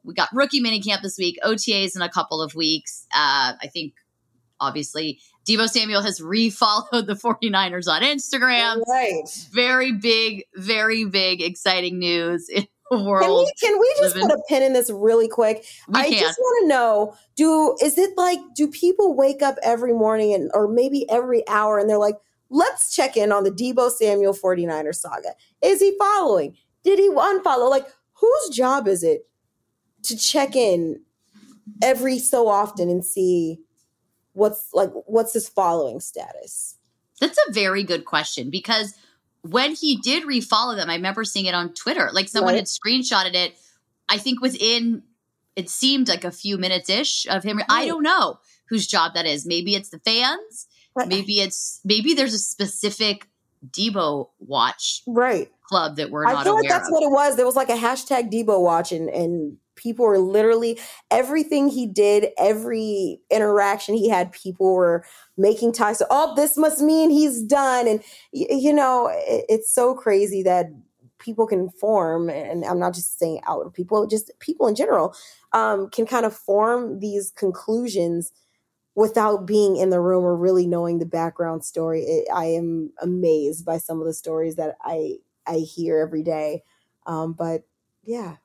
We 0.04 0.14
got 0.14 0.30
rookie 0.34 0.62
minicamp 0.62 1.02
this 1.02 1.18
week, 1.18 1.38
OTAs 1.44 1.96
in 1.96 2.02
a 2.02 2.10
couple 2.10 2.42
of 2.42 2.56
weeks. 2.56 3.06
Uh, 3.14 3.54
I 3.62 3.70
think 3.72 3.94
obviously 4.60 5.20
Deebo 5.48 5.68
Samuel 5.68 6.02
has 6.02 6.20
refollowed 6.20 7.06
the 7.08 7.16
49ers 7.16 7.88
on 7.88 8.02
Instagram. 8.02 8.82
Right. 8.88 9.24
Very 9.52 9.92
big, 9.92 10.46
very 10.56 11.06
big, 11.06 11.42
exciting 11.42 12.00
news 12.00 12.48
in 12.50 12.66
the 12.90 13.04
world. 13.04 13.50
Can 13.60 13.70
we, 13.70 13.70
can 13.70 13.80
we 13.80 13.94
just 14.00 14.16
living. 14.16 14.30
put 14.30 14.40
a 14.40 14.44
pin 14.48 14.64
in 14.64 14.74
this 14.74 14.90
really 14.90 15.28
quick? 15.28 15.66
We 15.88 16.00
I 16.00 16.10
can. 16.10 16.20
just 16.20 16.40
want 16.40 16.64
to 16.64 16.68
know, 16.68 17.16
do 17.36 17.76
is 17.82 17.98
it 17.98 18.18
like 18.18 18.40
do 18.56 18.68
people 18.70 19.16
wake 19.16 19.42
up 19.42 19.58
every 19.64 19.94
morning 19.94 20.34
and 20.34 20.50
or 20.54 20.68
maybe 20.68 21.10
every 21.10 21.48
hour 21.48 21.78
and 21.78 21.90
they're 21.90 21.98
like, 21.98 22.18
let's 22.50 22.96
check 22.96 23.18
in 23.18 23.32
on 23.32 23.44
the 23.44 23.52
Deebo 23.52 23.92
Samuel 23.92 24.34
49er 24.34 24.96
saga. 24.96 25.30
Is 25.62 25.82
he 25.82 25.96
following? 25.98 26.56
Did 26.84 27.00
he 27.00 27.10
unfollow? 27.10 27.70
Like, 27.70 27.88
whose 28.14 28.50
job 28.56 28.88
is 28.88 29.04
it 29.04 29.28
to 30.04 30.18
check 30.18 30.56
in 30.56 31.02
every 31.82 32.20
so 32.20 32.48
often 32.48 32.90
and 32.90 33.04
see 33.04 33.60
what's 34.34 34.70
like 34.74 34.90
what's 35.06 35.34
his 35.34 35.48
following 35.48 36.00
status? 36.00 36.78
That's 37.20 37.38
a 37.48 37.52
very 37.52 37.84
good 37.84 38.06
question 38.06 38.50
because 38.50 38.94
when 39.42 39.76
he 39.76 39.98
did 39.98 40.24
refollow 40.24 40.76
them, 40.76 40.90
I 40.90 40.96
remember 40.96 41.24
seeing 41.24 41.46
it 41.46 41.54
on 41.54 41.74
Twitter. 41.74 42.10
Like 42.12 42.28
someone 42.28 42.54
right. 42.54 42.60
had 42.60 42.66
screenshotted 42.66 43.36
it. 43.36 43.58
I 44.10 44.18
think 44.18 44.42
within 44.42 45.04
it 45.56 45.70
seemed 45.70 46.08
like 46.08 46.24
a 46.24 46.32
few 46.32 46.58
minutes 46.58 46.90
ish 46.90 47.28
of 47.28 47.44
him. 47.44 47.58
Right. 47.58 47.66
I 47.70 47.88
don't 47.88 48.04
know 48.04 48.40
whose 48.70 48.88
job 48.88 49.14
that 49.14 49.26
is. 49.26 49.46
Maybe 49.46 49.76
it's 49.76 49.90
the 49.90 50.00
fans. 50.00 50.68
Right. 50.96 51.08
Maybe 51.08 51.40
it's 51.40 51.82
maybe 51.84 52.14
there's 52.14 52.34
a 52.34 52.40
specific 52.40 53.28
Deebo 53.70 54.30
watch 54.40 55.02
right 55.08 55.50
club 55.64 55.96
that 55.96 56.10
we're 56.10 56.26
not 56.26 56.36
I 56.36 56.44
feel 56.44 56.56
like 56.56 56.68
that's 56.68 56.88
of. 56.88 56.92
what 56.92 57.04
it 57.04 57.12
was. 57.12 57.36
There 57.36 57.46
was 57.46 57.56
like 57.56 57.70
a 57.70 57.78
hashtag 57.78 58.32
Deebo 58.32 58.62
watch 58.62 58.92
and 58.92 59.10
and 59.10 59.58
people 59.76 60.06
were 60.06 60.20
literally 60.20 60.80
everything 61.12 61.68
he 61.70 61.88
did 61.88 62.28
every 62.38 63.20
interaction 63.30 63.96
he 63.96 64.10
had 64.10 64.32
people 64.32 64.74
were 64.74 65.04
making 65.38 65.72
ties 65.72 66.00
so, 66.00 66.06
oh 66.10 66.34
this 66.36 66.58
must 66.58 66.82
mean 66.82 67.10
he's 67.10 67.42
done 67.44 67.88
and 67.88 68.04
you 68.32 68.74
know 68.74 69.10
it, 69.12 69.46
it's 69.50 69.74
so 69.74 69.94
crazy 69.94 70.44
that 70.44 70.68
people 71.20 71.48
can 71.48 71.70
form 71.70 72.30
and 72.30 72.66
i'm 72.66 72.80
not 72.80 72.94
just 72.94 73.18
saying 73.18 73.40
out 73.48 73.74
people 73.74 74.06
just 74.08 74.32
people 74.40 74.68
in 74.68 74.76
general 74.76 75.16
um, 75.54 75.90
can 75.90 76.06
kind 76.06 76.26
of 76.26 76.36
form 76.36 77.00
these 77.00 77.32
conclusions 77.36 78.32
without 78.96 79.46
being 79.46 79.78
in 79.78 79.90
the 79.90 80.00
room 80.00 80.24
or 80.24 80.36
really 80.36 80.68
knowing 80.68 81.00
the 81.00 81.06
background 81.06 81.64
story. 81.64 82.02
It, 82.04 82.28
i 82.34 82.46
am 82.46 82.92
amazed 83.02 83.66
by 83.66 83.78
some 83.78 84.00
of 84.00 84.06
the 84.06 84.14
stories 84.14 84.56
that 84.56 84.76
i 84.82 85.18
i 85.48 85.58
hear 85.58 86.00
every 86.00 86.24
day. 86.24 86.64
Um, 87.06 87.34
but 87.34 87.64
yeah 88.04 88.36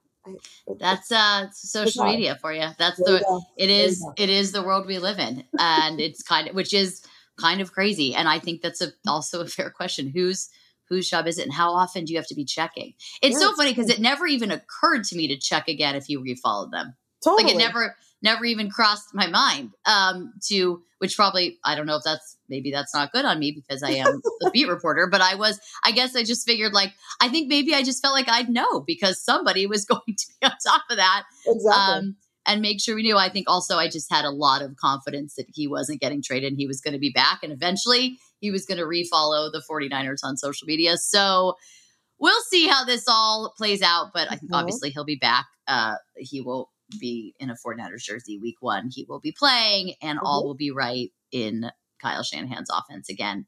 that's 0.78 1.10
uh 1.12 1.50
social 1.50 2.04
media 2.04 2.36
for 2.40 2.52
you. 2.52 2.66
That's 2.78 2.98
the 2.98 3.42
it 3.56 3.70
is 3.70 4.04
it 4.16 4.30
is 4.30 4.52
the 4.52 4.62
world 4.62 4.86
we 4.86 4.98
live 4.98 5.18
in, 5.18 5.44
and 5.58 6.00
it's 6.00 6.22
kind 6.22 6.48
of 6.48 6.54
which 6.54 6.74
is 6.74 7.02
kind 7.38 7.60
of 7.60 7.72
crazy. 7.72 8.14
And 8.14 8.28
I 8.28 8.38
think 8.38 8.62
that's 8.62 8.80
a, 8.82 8.88
also 9.06 9.40
a 9.40 9.46
fair 9.46 9.70
question. 9.70 10.08
Whose 10.08 10.50
whose 10.88 11.08
job 11.08 11.26
is 11.26 11.38
it, 11.38 11.44
and 11.44 11.52
how 11.52 11.72
often 11.72 12.04
do 12.04 12.12
you 12.12 12.18
have 12.18 12.28
to 12.28 12.34
be 12.34 12.44
checking? 12.44 12.94
It's 13.22 13.40
yeah, 13.40 13.48
so 13.48 13.54
funny 13.54 13.70
because 13.70 13.90
it 13.90 14.00
never 14.00 14.26
even 14.26 14.50
occurred 14.50 15.04
to 15.04 15.16
me 15.16 15.28
to 15.28 15.36
check 15.36 15.68
again 15.68 15.94
if 15.94 16.08
you 16.08 16.20
refollowed 16.20 16.70
them. 16.70 16.94
Totally. 17.22 17.44
Like 17.44 17.54
it 17.54 17.58
never 17.58 17.96
never 18.22 18.44
even 18.44 18.70
crossed 18.70 19.14
my 19.14 19.26
mind 19.26 19.70
um, 19.86 20.32
to 20.48 20.82
which 20.98 21.16
probably 21.16 21.58
I 21.64 21.74
don't 21.74 21.86
know 21.86 21.96
if 21.96 22.02
that's 22.04 22.36
maybe 22.48 22.70
that's 22.70 22.94
not 22.94 23.12
good 23.12 23.24
on 23.24 23.38
me 23.38 23.52
because 23.52 23.82
I 23.82 23.90
am 23.90 24.20
a 24.46 24.50
beat 24.50 24.68
reporter, 24.68 25.06
but 25.06 25.20
I 25.20 25.36
was 25.36 25.60
I 25.84 25.92
guess 25.92 26.16
I 26.16 26.24
just 26.24 26.46
figured 26.46 26.72
like 26.72 26.92
I 27.20 27.28
think 27.28 27.48
maybe 27.48 27.74
I 27.74 27.82
just 27.82 28.02
felt 28.02 28.14
like 28.14 28.28
I'd 28.28 28.48
know 28.48 28.80
because 28.80 29.22
somebody 29.22 29.66
was 29.66 29.84
going 29.84 30.00
to 30.06 30.26
be 30.40 30.46
on 30.46 30.52
top 30.64 30.82
of 30.90 30.96
that. 30.96 31.24
Exactly. 31.46 31.70
Um, 31.72 32.16
and 32.46 32.62
make 32.62 32.80
sure 32.80 32.94
we 32.94 33.02
knew. 33.02 33.16
I 33.16 33.28
think 33.28 33.48
also 33.48 33.76
I 33.76 33.88
just 33.88 34.10
had 34.10 34.24
a 34.24 34.30
lot 34.30 34.62
of 34.62 34.76
confidence 34.76 35.34
that 35.34 35.46
he 35.52 35.68
wasn't 35.68 36.00
getting 36.00 36.22
traded 36.22 36.52
and 36.52 36.58
he 36.58 36.66
was 36.66 36.80
going 36.80 36.94
to 36.94 36.98
be 36.98 37.10
back 37.10 37.40
and 37.42 37.52
eventually 37.52 38.18
he 38.40 38.50
was 38.50 38.64
going 38.64 38.78
to 38.78 38.84
refollow 38.84 39.52
the 39.52 39.62
49ers 39.70 40.20
on 40.24 40.36
social 40.36 40.66
media. 40.66 40.96
So 40.96 41.56
we'll 42.18 42.40
see 42.48 42.66
how 42.66 42.84
this 42.84 43.04
all 43.06 43.52
plays 43.56 43.82
out, 43.82 44.12
but 44.14 44.28
I 44.28 44.36
think 44.36 44.44
mm-hmm. 44.44 44.54
obviously 44.54 44.90
he'll 44.90 45.04
be 45.04 45.16
back. 45.16 45.46
Uh, 45.66 45.96
he 46.16 46.40
will 46.40 46.70
be 47.00 47.34
in 47.38 47.50
a 47.50 47.54
49ers 47.54 48.02
jersey 48.02 48.38
week 48.40 48.56
one. 48.60 48.90
He 48.92 49.06
will 49.08 49.20
be 49.20 49.32
playing, 49.32 49.94
and 50.02 50.18
mm-hmm. 50.18 50.26
all 50.26 50.44
will 50.44 50.54
be 50.54 50.70
right 50.70 51.10
in 51.32 51.70
Kyle 52.00 52.22
Shanahan's 52.22 52.70
offense 52.70 53.08
again. 53.08 53.46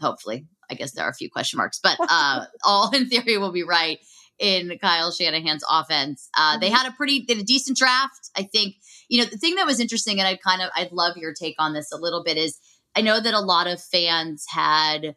Hopefully, 0.00 0.46
I 0.70 0.74
guess 0.74 0.92
there 0.92 1.04
are 1.04 1.10
a 1.10 1.14
few 1.14 1.30
question 1.30 1.58
marks, 1.58 1.78
but 1.82 1.98
uh, 2.08 2.44
all 2.64 2.94
in 2.94 3.08
theory 3.08 3.38
will 3.38 3.52
be 3.52 3.64
right 3.64 3.98
in 4.38 4.78
Kyle 4.80 5.12
Shanahan's 5.12 5.64
offense. 5.70 6.28
Uh, 6.36 6.58
They 6.58 6.70
had 6.70 6.88
a 6.88 6.92
pretty, 6.92 7.26
had 7.28 7.38
a 7.38 7.42
decent 7.42 7.76
draft. 7.76 8.30
I 8.36 8.44
think, 8.44 8.76
you 9.08 9.18
know, 9.18 9.28
the 9.28 9.36
thing 9.36 9.56
that 9.56 9.66
was 9.66 9.80
interesting, 9.80 10.18
and 10.18 10.26
I'd 10.26 10.42
kind 10.42 10.62
of, 10.62 10.70
I'd 10.74 10.92
love 10.92 11.16
your 11.18 11.34
take 11.34 11.56
on 11.58 11.74
this 11.74 11.92
a 11.92 11.98
little 11.98 12.24
bit 12.24 12.38
is 12.38 12.58
I 12.96 13.02
know 13.02 13.20
that 13.20 13.34
a 13.34 13.40
lot 13.40 13.66
of 13.66 13.82
fans 13.82 14.46
had 14.48 15.14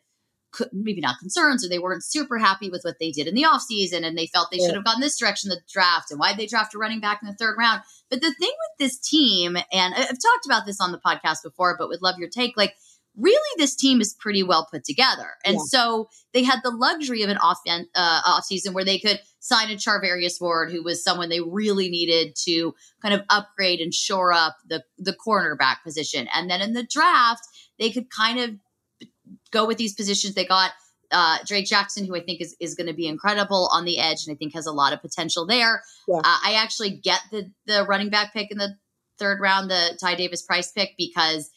maybe 0.71 1.01
not 1.01 1.19
concerns 1.19 1.65
or 1.65 1.69
they 1.69 1.79
weren't 1.79 2.03
super 2.03 2.37
happy 2.37 2.69
with 2.69 2.81
what 2.83 2.95
they 2.99 3.11
did 3.11 3.27
in 3.27 3.35
the 3.35 3.43
offseason 3.43 4.05
and 4.05 4.17
they 4.17 4.27
felt 4.27 4.49
they 4.51 4.57
yeah. 4.57 4.67
should 4.67 4.75
have 4.75 4.85
gone 4.85 5.01
this 5.01 5.17
direction 5.17 5.49
the 5.49 5.61
draft 5.71 6.11
and 6.11 6.19
why 6.19 6.33
they 6.33 6.45
draft 6.45 6.73
a 6.73 6.77
running 6.77 6.99
back 6.99 7.19
in 7.21 7.27
the 7.27 7.35
third 7.35 7.55
round. 7.57 7.81
But 8.09 8.21
the 8.21 8.33
thing 8.33 8.51
with 8.51 8.77
this 8.79 8.99
team, 8.99 9.57
and 9.71 9.93
I've 9.93 10.07
talked 10.07 10.45
about 10.45 10.65
this 10.65 10.79
on 10.79 10.91
the 10.91 10.99
podcast 10.99 11.43
before, 11.43 11.75
but 11.77 11.87
would 11.87 12.01
love 12.01 12.17
your 12.17 12.29
take, 12.29 12.55
like 12.55 12.75
really 13.15 13.37
this 13.57 13.75
team 13.75 14.01
is 14.01 14.15
pretty 14.19 14.43
well 14.43 14.67
put 14.71 14.83
together. 14.83 15.31
And 15.45 15.55
yeah. 15.55 15.63
so 15.65 16.09
they 16.33 16.43
had 16.43 16.59
the 16.63 16.71
luxury 16.71 17.21
of 17.23 17.29
an 17.29 17.37
off 17.37 17.59
uh, 17.67 17.81
off 17.95 18.45
season 18.45 18.73
where 18.73 18.85
they 18.85 18.99
could 18.99 19.19
sign 19.39 19.69
a 19.69 19.75
Charvarius 19.75 20.41
Ward, 20.41 20.71
who 20.71 20.83
was 20.83 21.03
someone 21.03 21.29
they 21.29 21.41
really 21.41 21.89
needed 21.89 22.35
to 22.45 22.73
kind 23.01 23.13
of 23.13 23.21
upgrade 23.29 23.79
and 23.79 23.93
shore 23.93 24.33
up 24.33 24.57
the 24.67 24.83
the 24.97 25.15
cornerback 25.25 25.77
position. 25.83 26.27
And 26.33 26.49
then 26.49 26.61
in 26.61 26.73
the 26.73 26.83
draft, 26.83 27.43
they 27.77 27.91
could 27.91 28.09
kind 28.09 28.39
of 28.39 28.51
go 29.53 29.65
with 29.65 29.77
these 29.77 29.93
positions. 29.93 30.35
They 30.35 30.45
got 30.45 30.71
uh, 31.11 31.37
Drake 31.45 31.67
Jackson, 31.67 32.05
who 32.05 32.15
I 32.15 32.21
think 32.21 32.41
is, 32.41 32.55
is 32.59 32.75
going 32.75 32.87
to 32.87 32.93
be 32.93 33.07
incredible 33.07 33.69
on 33.71 33.85
the 33.85 33.99
edge, 33.99 34.25
and 34.25 34.33
I 34.33 34.37
think 34.37 34.53
has 34.53 34.65
a 34.65 34.71
lot 34.71 34.91
of 34.91 35.01
potential 35.01 35.45
there. 35.45 35.83
Yeah. 36.07 36.17
Uh, 36.17 36.37
I 36.43 36.55
actually 36.57 36.97
get 36.97 37.21
the 37.31 37.51
the 37.65 37.85
running 37.87 38.09
back 38.09 38.33
pick 38.33 38.51
in 38.51 38.57
the 38.57 38.75
third 39.19 39.39
round, 39.39 39.69
the 39.69 39.97
Ty 40.01 40.15
Davis 40.15 40.41
Price 40.41 40.71
pick, 40.71 40.95
because 40.97 41.51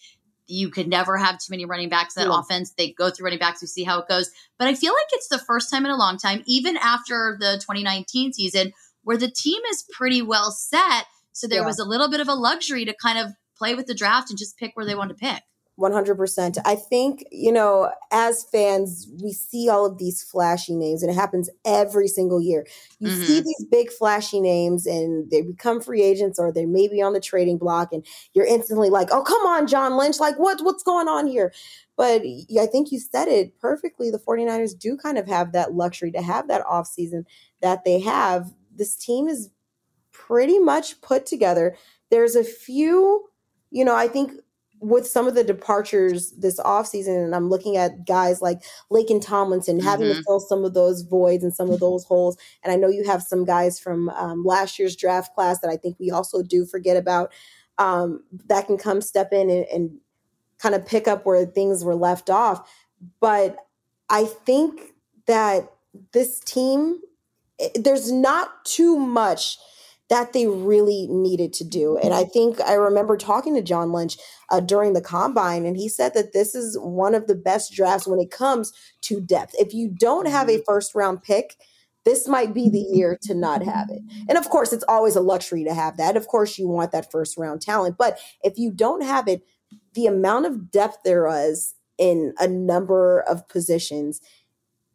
you 0.46 0.70
could 0.70 0.88
never 0.88 1.16
have 1.16 1.38
too 1.38 1.50
many 1.50 1.64
running 1.64 1.88
backs 1.88 2.16
in 2.16 2.22
that 2.22 2.30
yeah. 2.30 2.38
offense. 2.38 2.72
They 2.76 2.92
go 2.92 3.10
through 3.10 3.24
running 3.24 3.38
backs, 3.38 3.62
we 3.62 3.66
see 3.66 3.82
how 3.82 3.98
it 4.00 4.08
goes. 4.08 4.30
But 4.58 4.68
I 4.68 4.74
feel 4.74 4.92
like 4.92 5.08
it's 5.12 5.28
the 5.28 5.38
first 5.38 5.70
time 5.70 5.84
in 5.84 5.90
a 5.90 5.96
long 5.96 6.18
time, 6.18 6.42
even 6.46 6.76
after 6.76 7.36
the 7.40 7.54
2019 7.54 8.32
season, 8.32 8.72
where 9.02 9.16
the 9.16 9.30
team 9.30 9.60
is 9.70 9.84
pretty 9.92 10.22
well 10.22 10.50
set. 10.50 11.06
So 11.32 11.46
there 11.46 11.60
yeah. 11.60 11.66
was 11.66 11.78
a 11.78 11.84
little 11.84 12.08
bit 12.08 12.20
of 12.20 12.28
a 12.28 12.34
luxury 12.34 12.84
to 12.84 12.94
kind 12.94 13.18
of 13.18 13.32
play 13.58 13.74
with 13.74 13.86
the 13.86 13.94
draft 13.94 14.30
and 14.30 14.38
just 14.38 14.56
pick 14.56 14.72
where 14.74 14.86
they 14.86 14.94
want 14.94 15.10
to 15.10 15.16
pick. 15.16 15.42
100%. 15.78 16.58
I 16.64 16.74
think, 16.74 17.24
you 17.30 17.52
know, 17.52 17.90
as 18.10 18.44
fans, 18.50 19.08
we 19.22 19.32
see 19.32 19.68
all 19.68 19.84
of 19.84 19.98
these 19.98 20.22
flashy 20.22 20.74
names 20.74 21.02
and 21.02 21.12
it 21.12 21.14
happens 21.14 21.50
every 21.66 22.08
single 22.08 22.40
year. 22.40 22.66
You 22.98 23.08
mm-hmm. 23.08 23.22
see 23.22 23.40
these 23.40 23.66
big 23.70 23.90
flashy 23.90 24.40
names 24.40 24.86
and 24.86 25.30
they 25.30 25.42
become 25.42 25.82
free 25.82 26.02
agents 26.02 26.38
or 26.38 26.50
they 26.50 26.64
may 26.64 26.88
be 26.88 27.02
on 27.02 27.12
the 27.12 27.20
trading 27.20 27.58
block 27.58 27.92
and 27.92 28.06
you're 28.32 28.46
instantly 28.46 28.88
like, 28.88 29.08
"Oh, 29.12 29.22
come 29.22 29.46
on, 29.46 29.66
John 29.66 29.98
Lynch, 29.98 30.18
like 30.18 30.38
what 30.38 30.62
what's 30.62 30.82
going 30.82 31.08
on 31.08 31.26
here?" 31.26 31.52
But 31.94 32.22
I 32.22 32.66
think 32.66 32.90
you 32.90 32.98
said 32.98 33.28
it 33.28 33.58
perfectly. 33.58 34.10
The 34.10 34.18
49ers 34.18 34.78
do 34.78 34.96
kind 34.96 35.18
of 35.18 35.26
have 35.28 35.52
that 35.52 35.74
luxury 35.74 36.10
to 36.12 36.22
have 36.22 36.48
that 36.48 36.64
offseason 36.64 37.24
that 37.60 37.84
they 37.84 38.00
have. 38.00 38.52
This 38.74 38.96
team 38.96 39.28
is 39.28 39.50
pretty 40.10 40.58
much 40.58 41.00
put 41.02 41.26
together. 41.26 41.76
There's 42.10 42.36
a 42.36 42.44
few, 42.44 43.28
you 43.70 43.84
know, 43.84 43.94
I 43.94 44.08
think 44.08 44.32
with 44.80 45.06
some 45.06 45.26
of 45.26 45.34
the 45.34 45.44
departures 45.44 46.32
this 46.32 46.60
offseason, 46.60 47.24
and 47.24 47.34
I'm 47.34 47.48
looking 47.48 47.76
at 47.76 48.06
guys 48.06 48.42
like 48.42 48.62
Laken 48.90 49.24
Tomlinson 49.24 49.80
having 49.80 50.08
mm-hmm. 50.08 50.18
to 50.18 50.24
fill 50.24 50.40
some 50.40 50.64
of 50.64 50.74
those 50.74 51.02
voids 51.02 51.42
and 51.42 51.54
some 51.54 51.70
of 51.70 51.80
those 51.80 52.04
holes. 52.04 52.36
And 52.62 52.72
I 52.72 52.76
know 52.76 52.88
you 52.88 53.04
have 53.04 53.22
some 53.22 53.44
guys 53.44 53.80
from 53.80 54.10
um, 54.10 54.44
last 54.44 54.78
year's 54.78 54.96
draft 54.96 55.34
class 55.34 55.60
that 55.60 55.70
I 55.70 55.76
think 55.76 55.96
we 55.98 56.10
also 56.10 56.42
do 56.42 56.66
forget 56.66 56.96
about 56.96 57.32
um, 57.78 58.22
that 58.48 58.66
can 58.66 58.78
come 58.78 59.00
step 59.00 59.32
in 59.32 59.50
and, 59.50 59.66
and 59.72 59.98
kind 60.58 60.74
of 60.74 60.86
pick 60.86 61.08
up 61.08 61.26
where 61.26 61.44
things 61.44 61.84
were 61.84 61.94
left 61.94 62.30
off. 62.30 62.70
But 63.20 63.56
I 64.08 64.24
think 64.24 64.80
that 65.26 65.70
this 66.12 66.40
team, 66.40 67.00
there's 67.74 68.12
not 68.12 68.64
too 68.64 68.96
much 68.96 69.58
that 70.08 70.32
they 70.32 70.46
really 70.46 71.08
needed 71.08 71.52
to 71.54 71.64
do. 71.64 71.96
And 71.98 72.14
I 72.14 72.24
think 72.24 72.60
I 72.60 72.74
remember 72.74 73.16
talking 73.16 73.54
to 73.54 73.62
John 73.62 73.92
Lynch 73.92 74.16
uh, 74.50 74.60
during 74.60 74.92
the 74.92 75.00
combine, 75.00 75.66
and 75.66 75.76
he 75.76 75.88
said 75.88 76.14
that 76.14 76.32
this 76.32 76.54
is 76.54 76.78
one 76.78 77.14
of 77.14 77.26
the 77.26 77.34
best 77.34 77.72
drafts 77.72 78.06
when 78.06 78.20
it 78.20 78.30
comes 78.30 78.72
to 79.02 79.20
depth. 79.20 79.54
If 79.58 79.74
you 79.74 79.88
don't 79.88 80.28
have 80.28 80.48
a 80.48 80.52
mm-hmm. 80.52 80.62
first 80.64 80.94
round 80.94 81.22
pick, 81.22 81.56
this 82.04 82.28
might 82.28 82.54
be 82.54 82.70
the 82.70 82.78
year 82.78 83.18
to 83.22 83.34
not 83.34 83.64
have 83.64 83.90
it. 83.90 84.00
And 84.28 84.38
of 84.38 84.48
course, 84.48 84.72
it's 84.72 84.84
always 84.88 85.16
a 85.16 85.20
luxury 85.20 85.64
to 85.64 85.74
have 85.74 85.96
that. 85.96 86.16
Of 86.16 86.28
course, 86.28 86.56
you 86.56 86.68
want 86.68 86.92
that 86.92 87.10
first 87.10 87.36
round 87.36 87.60
talent. 87.60 87.96
But 87.98 88.20
if 88.44 88.56
you 88.56 88.70
don't 88.70 89.02
have 89.02 89.26
it, 89.26 89.42
the 89.94 90.06
amount 90.06 90.46
of 90.46 90.70
depth 90.70 90.98
there 91.04 91.24
was 91.24 91.74
in 91.98 92.32
a 92.38 92.46
number 92.46 93.20
of 93.20 93.48
positions, 93.48 94.20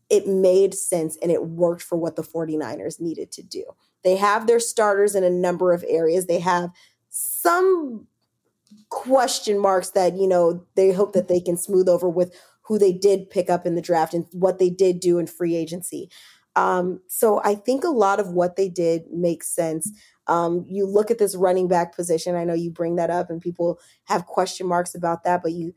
it 0.10 0.26
made 0.26 0.74
sense 0.74 1.18
and 1.22 1.32
it 1.32 1.48
worked 1.48 1.82
for 1.82 1.98
what 1.98 2.16
the 2.16 2.24
49ers 2.24 3.02
needed 3.02 3.32
to 3.34 3.44
do. 3.44 3.66
They 4.04 4.18
have 4.18 4.48
their 4.48 4.60
starters 4.60 5.16
in 5.16 5.24
a 5.24 5.30
number 5.30 5.74
of 5.74 5.86
areas. 5.88 6.26
They 6.26 6.40
have 6.40 6.72
some 7.10 8.08
question 8.90 9.60
marks 9.60 9.92
that, 9.92 10.16
you 10.16 10.28
know, 10.28 10.66
they 10.76 10.92
hope 10.92 11.14
that 11.14 11.28
they 11.28 11.40
can 11.40 11.58
smooth 11.58 11.88
over 11.88 12.10
with 12.10 12.36
who 12.64 12.78
they 12.78 12.94
did 12.94 13.30
pick 13.30 13.50
up 13.50 13.66
in 13.66 13.76
the 13.76 13.82
draft 13.82 14.14
and 14.14 14.26
what 14.32 14.60
they 14.60 14.70
did 14.70 15.00
do 15.00 15.20
in 15.20 15.28
free 15.28 15.56
agency. 15.56 16.10
Um, 16.56 17.02
so 17.08 17.42
I 17.44 17.56
think 17.56 17.84
a 17.84 17.90
lot 17.90 18.20
of 18.20 18.32
what 18.32 18.56
they 18.56 18.70
did 18.70 19.04
makes 19.12 19.50
sense. 19.50 19.92
Um, 20.28 20.66
you 20.68 20.86
look 20.86 21.10
at 21.10 21.18
this 21.18 21.36
running 21.36 21.68
back 21.68 21.96
position. 21.96 22.36
I 22.36 22.44
know 22.44 22.54
you 22.54 22.70
bring 22.72 22.96
that 22.98 23.10
up, 23.10 23.30
and 23.30 23.42
people 23.42 23.80
have 24.06 24.26
question 24.26 24.68
marks 24.68 24.94
about 24.94 25.24
that. 25.24 25.42
But 25.44 25.54
you 25.54 25.74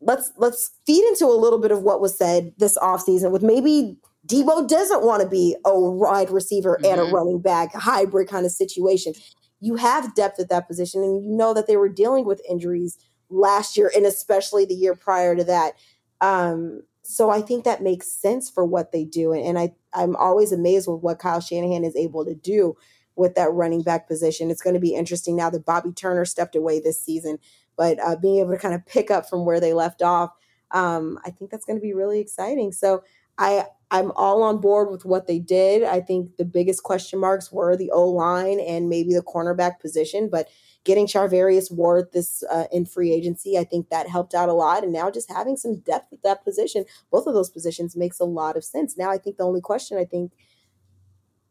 let's 0.00 0.32
let's 0.36 0.72
feed 0.86 1.04
into 1.08 1.26
a 1.26 1.40
little 1.40 1.60
bit 1.60 1.70
of 1.70 1.82
what 1.82 2.00
was 2.00 2.16
said 2.16 2.52
this 2.58 2.76
offseason 2.78 3.30
with 3.30 3.42
maybe 3.42 3.96
Deebo 4.26 4.68
doesn't 4.68 5.04
want 5.04 5.22
to 5.22 5.28
be 5.28 5.56
a 5.64 5.78
wide 5.78 6.30
receiver 6.30 6.76
mm-hmm. 6.76 6.90
and 6.90 7.00
a 7.00 7.04
mm-hmm. 7.04 7.14
running 7.14 7.40
back 7.40 7.74
hybrid 7.74 8.28
kind 8.28 8.46
of 8.46 8.52
situation. 8.52 9.14
You 9.60 9.76
have 9.76 10.14
depth 10.14 10.40
at 10.40 10.48
that 10.50 10.68
position, 10.68 11.02
and 11.02 11.24
you 11.24 11.30
know 11.30 11.54
that 11.54 11.66
they 11.66 11.76
were 11.76 11.88
dealing 11.88 12.24
with 12.24 12.42
injuries 12.48 12.98
last 13.30 13.76
year 13.76 13.90
and 13.96 14.06
especially 14.06 14.64
the 14.64 14.74
year 14.74 14.94
prior 14.94 15.34
to 15.34 15.44
that. 15.44 15.74
Um, 16.20 16.82
so 17.02 17.30
I 17.30 17.42
think 17.42 17.64
that 17.64 17.82
makes 17.82 18.06
sense 18.06 18.48
for 18.48 18.64
what 18.64 18.92
they 18.92 19.04
do, 19.04 19.32
and, 19.32 19.44
and 19.44 19.58
I 19.58 19.74
I'm 19.92 20.16
always 20.16 20.52
amazed 20.52 20.88
with 20.88 21.02
what 21.02 21.18
Kyle 21.18 21.40
Shanahan 21.40 21.84
is 21.84 21.96
able 21.96 22.24
to 22.24 22.34
do 22.34 22.76
with 23.16 23.34
that 23.36 23.52
running 23.52 23.82
back 23.82 24.08
position. 24.08 24.50
It's 24.50 24.62
going 24.62 24.74
to 24.74 24.80
be 24.80 24.94
interesting 24.94 25.36
now 25.36 25.50
that 25.50 25.64
Bobby 25.64 25.92
Turner 25.92 26.24
stepped 26.24 26.56
away 26.56 26.80
this 26.80 27.02
season, 27.02 27.38
but 27.76 27.98
uh, 28.00 28.16
being 28.16 28.38
able 28.38 28.50
to 28.50 28.58
kind 28.58 28.74
of 28.74 28.84
pick 28.86 29.10
up 29.10 29.28
from 29.28 29.44
where 29.44 29.60
they 29.60 29.72
left 29.72 30.02
off, 30.02 30.30
um, 30.72 31.18
I 31.24 31.30
think 31.30 31.50
that's 31.50 31.64
going 31.64 31.78
to 31.78 31.82
be 31.82 31.94
really 31.94 32.20
exciting. 32.20 32.72
So 32.72 33.04
I 33.38 33.66
I'm 33.90 34.12
all 34.12 34.42
on 34.42 34.60
board 34.60 34.90
with 34.90 35.04
what 35.04 35.26
they 35.26 35.38
did. 35.38 35.82
I 35.82 36.00
think 36.00 36.36
the 36.36 36.44
biggest 36.44 36.82
question 36.82 37.18
marks 37.18 37.52
were 37.52 37.76
the 37.76 37.90
O 37.90 38.08
line 38.08 38.60
and 38.60 38.88
maybe 38.88 39.14
the 39.14 39.22
cornerback 39.22 39.80
position, 39.80 40.28
but 40.30 40.48
getting 40.84 41.06
Charvarius 41.06 41.72
Ward 41.72 42.08
this 42.12 42.42
uh, 42.50 42.64
in 42.70 42.86
free 42.86 43.12
agency, 43.12 43.58
I 43.58 43.64
think 43.64 43.88
that 43.88 44.08
helped 44.08 44.34
out 44.34 44.48
a 44.48 44.52
lot. 44.52 44.84
And 44.84 44.92
now 44.92 45.10
just 45.10 45.30
having 45.30 45.56
some 45.56 45.80
depth 45.80 46.12
at 46.12 46.22
that 46.22 46.44
position, 46.44 46.84
both 47.10 47.26
of 47.26 47.34
those 47.34 47.50
positions 47.50 47.96
makes 47.96 48.20
a 48.20 48.24
lot 48.24 48.56
of 48.56 48.64
sense. 48.64 48.96
Now 48.96 49.10
I 49.10 49.18
think 49.18 49.36
the 49.36 49.44
only 49.44 49.60
question 49.60 49.98
I 49.98 50.04
think 50.04 50.32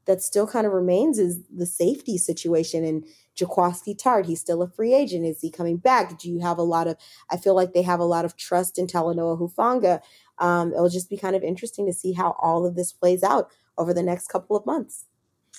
that 0.05 0.21
still 0.21 0.45
kind 0.45 0.67
of 0.67 0.73
remains 0.73 1.17
is 1.17 1.39
the 1.47 1.65
safety 1.65 2.17
situation 2.17 2.83
and 2.83 3.05
Jaquiski 3.37 3.97
Tartt. 3.97 4.25
He's 4.25 4.41
still 4.41 4.61
a 4.61 4.67
free 4.67 4.93
agent. 4.93 5.25
Is 5.25 5.41
he 5.41 5.49
coming 5.49 5.77
back? 5.77 6.19
Do 6.19 6.29
you 6.29 6.39
have 6.39 6.57
a 6.57 6.63
lot 6.63 6.87
of? 6.87 6.97
I 7.31 7.37
feel 7.37 7.55
like 7.55 7.73
they 7.73 7.81
have 7.83 7.99
a 7.99 8.05
lot 8.05 8.25
of 8.25 8.35
trust 8.35 8.77
in 8.77 8.87
Talanoa 8.87 9.39
Hufanga 9.39 10.01
um, 10.39 10.73
it'll 10.73 10.89
just 10.89 11.09
be 11.09 11.17
kind 11.17 11.35
of 11.35 11.43
interesting 11.43 11.85
to 11.85 11.93
see 11.93 12.13
how 12.13 12.35
all 12.39 12.65
of 12.65 12.75
this 12.75 12.91
plays 12.91 13.23
out 13.23 13.49
over 13.77 13.93
the 13.93 14.03
next 14.03 14.27
couple 14.27 14.55
of 14.55 14.65
months. 14.65 15.05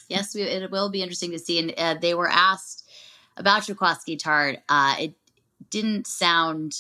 Yes, 0.08 0.34
it 0.34 0.70
will 0.70 0.90
be 0.90 1.02
interesting 1.02 1.30
to 1.30 1.38
see. 1.38 1.58
And 1.58 1.74
uh, 1.76 1.94
they 2.00 2.14
were 2.14 2.28
asked 2.28 2.90
about 3.36 3.62
Jaquiski 3.62 4.18
Tartt. 4.18 4.58
Uh, 4.68 4.96
it 4.98 5.14
didn't 5.70 6.06
sound 6.06 6.74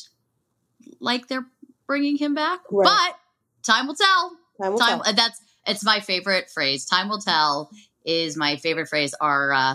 like 1.00 1.28
they're 1.28 1.46
bringing 1.86 2.16
him 2.16 2.34
back, 2.34 2.60
right. 2.70 2.84
but 2.84 3.18
time 3.62 3.86
will 3.86 3.94
tell. 3.94 4.36
Time 4.60 4.72
will 4.72 4.78
time, 4.78 5.00
tell. 5.00 5.14
That's 5.14 5.40
it's 5.66 5.84
my 5.84 6.00
favorite 6.00 6.50
phrase. 6.50 6.84
Time 6.84 7.08
will 7.08 7.20
tell 7.20 7.70
is 8.04 8.36
my 8.36 8.56
favorite 8.56 8.88
phrase. 8.88 9.14
Our 9.20 9.52
uh, 9.52 9.74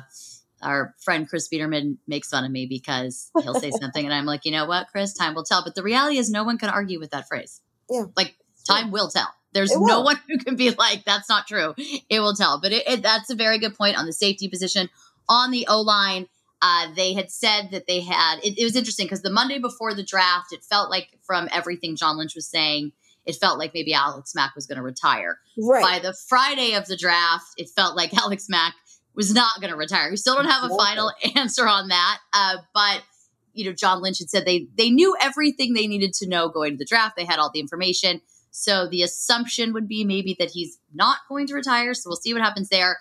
our 0.61 0.93
friend 0.99 1.27
Chris 1.27 1.47
Peterman 1.47 1.97
makes 2.07 2.29
fun 2.29 2.43
of 2.43 2.51
me 2.51 2.65
because 2.65 3.31
he'll 3.41 3.59
say 3.59 3.71
something, 3.79 4.05
and 4.05 4.13
I'm 4.13 4.25
like, 4.25 4.45
you 4.45 4.51
know 4.51 4.65
what, 4.65 4.87
Chris? 4.91 5.13
Time 5.13 5.33
will 5.33 5.45
tell. 5.45 5.63
But 5.63 5.75
the 5.75 5.83
reality 5.83 6.17
is, 6.17 6.29
no 6.29 6.43
one 6.43 6.57
can 6.57 6.69
argue 6.69 6.99
with 6.99 7.11
that 7.11 7.27
phrase. 7.27 7.61
Yeah. 7.89 8.05
Like 8.15 8.35
time 8.67 8.87
yeah. 8.87 8.91
will 8.91 9.09
tell. 9.09 9.33
There's 9.53 9.75
no 9.75 10.01
one 10.03 10.19
who 10.27 10.37
can 10.37 10.55
be 10.55 10.71
like, 10.71 11.05
that's 11.05 11.29
not 11.29 11.47
true. 11.47 11.73
It 12.09 12.19
will 12.19 12.35
tell. 12.35 12.59
But 12.61 12.71
it, 12.71 12.87
it, 12.87 13.01
that's 13.01 13.29
a 13.29 13.35
very 13.35 13.59
good 13.59 13.75
point 13.75 13.97
on 13.97 14.05
the 14.05 14.13
safety 14.13 14.47
position. 14.47 14.89
On 15.27 15.51
the 15.51 15.67
O 15.67 15.81
line, 15.81 16.27
uh, 16.61 16.87
they 16.95 17.13
had 17.13 17.31
said 17.31 17.69
that 17.71 17.87
they 17.87 18.01
had, 18.01 18.39
it, 18.43 18.59
it 18.59 18.63
was 18.63 18.75
interesting 18.75 19.05
because 19.05 19.21
the 19.21 19.29
Monday 19.29 19.59
before 19.59 19.93
the 19.93 20.03
draft, 20.03 20.51
it 20.51 20.63
felt 20.63 20.89
like 20.89 21.07
from 21.25 21.47
everything 21.51 21.95
John 21.95 22.17
Lynch 22.17 22.35
was 22.35 22.47
saying, 22.47 22.91
it 23.25 23.35
felt 23.35 23.59
like 23.59 23.73
maybe 23.73 23.93
Alex 23.93 24.33
Mack 24.33 24.55
was 24.55 24.65
going 24.65 24.77
to 24.77 24.83
retire. 24.83 25.39
Right. 25.57 25.83
By 25.83 25.99
the 25.99 26.15
Friday 26.27 26.73
of 26.73 26.87
the 26.87 26.97
draft, 26.97 27.47
it 27.57 27.69
felt 27.69 27.95
like 27.95 28.13
Alex 28.17 28.47
Mack 28.49 28.73
was 29.15 29.33
not 29.33 29.59
going 29.61 29.71
to 29.71 29.77
retire. 29.77 30.09
We 30.09 30.17
still 30.17 30.35
don't 30.35 30.49
have 30.49 30.69
a 30.69 30.75
final 30.75 31.11
answer 31.35 31.67
on 31.67 31.89
that. 31.89 32.17
Uh, 32.33 32.57
but 32.73 33.03
you 33.53 33.65
know, 33.65 33.73
John 33.73 34.01
Lynch 34.01 34.19
had 34.19 34.29
said 34.29 34.45
they 34.45 34.67
they 34.77 34.89
knew 34.89 35.15
everything 35.21 35.73
they 35.73 35.87
needed 35.87 36.13
to 36.13 36.27
know 36.27 36.49
going 36.49 36.71
to 36.73 36.77
the 36.77 36.85
draft. 36.85 37.15
They 37.17 37.25
had 37.25 37.39
all 37.39 37.51
the 37.51 37.59
information. 37.59 38.21
So 38.51 38.87
the 38.87 39.03
assumption 39.03 39.73
would 39.73 39.87
be 39.87 40.03
maybe 40.03 40.35
that 40.39 40.51
he's 40.51 40.79
not 40.93 41.17
going 41.27 41.47
to 41.47 41.53
retire. 41.53 41.93
So 41.93 42.09
we'll 42.09 42.17
see 42.17 42.33
what 42.33 42.41
happens 42.41 42.69
there. 42.69 42.97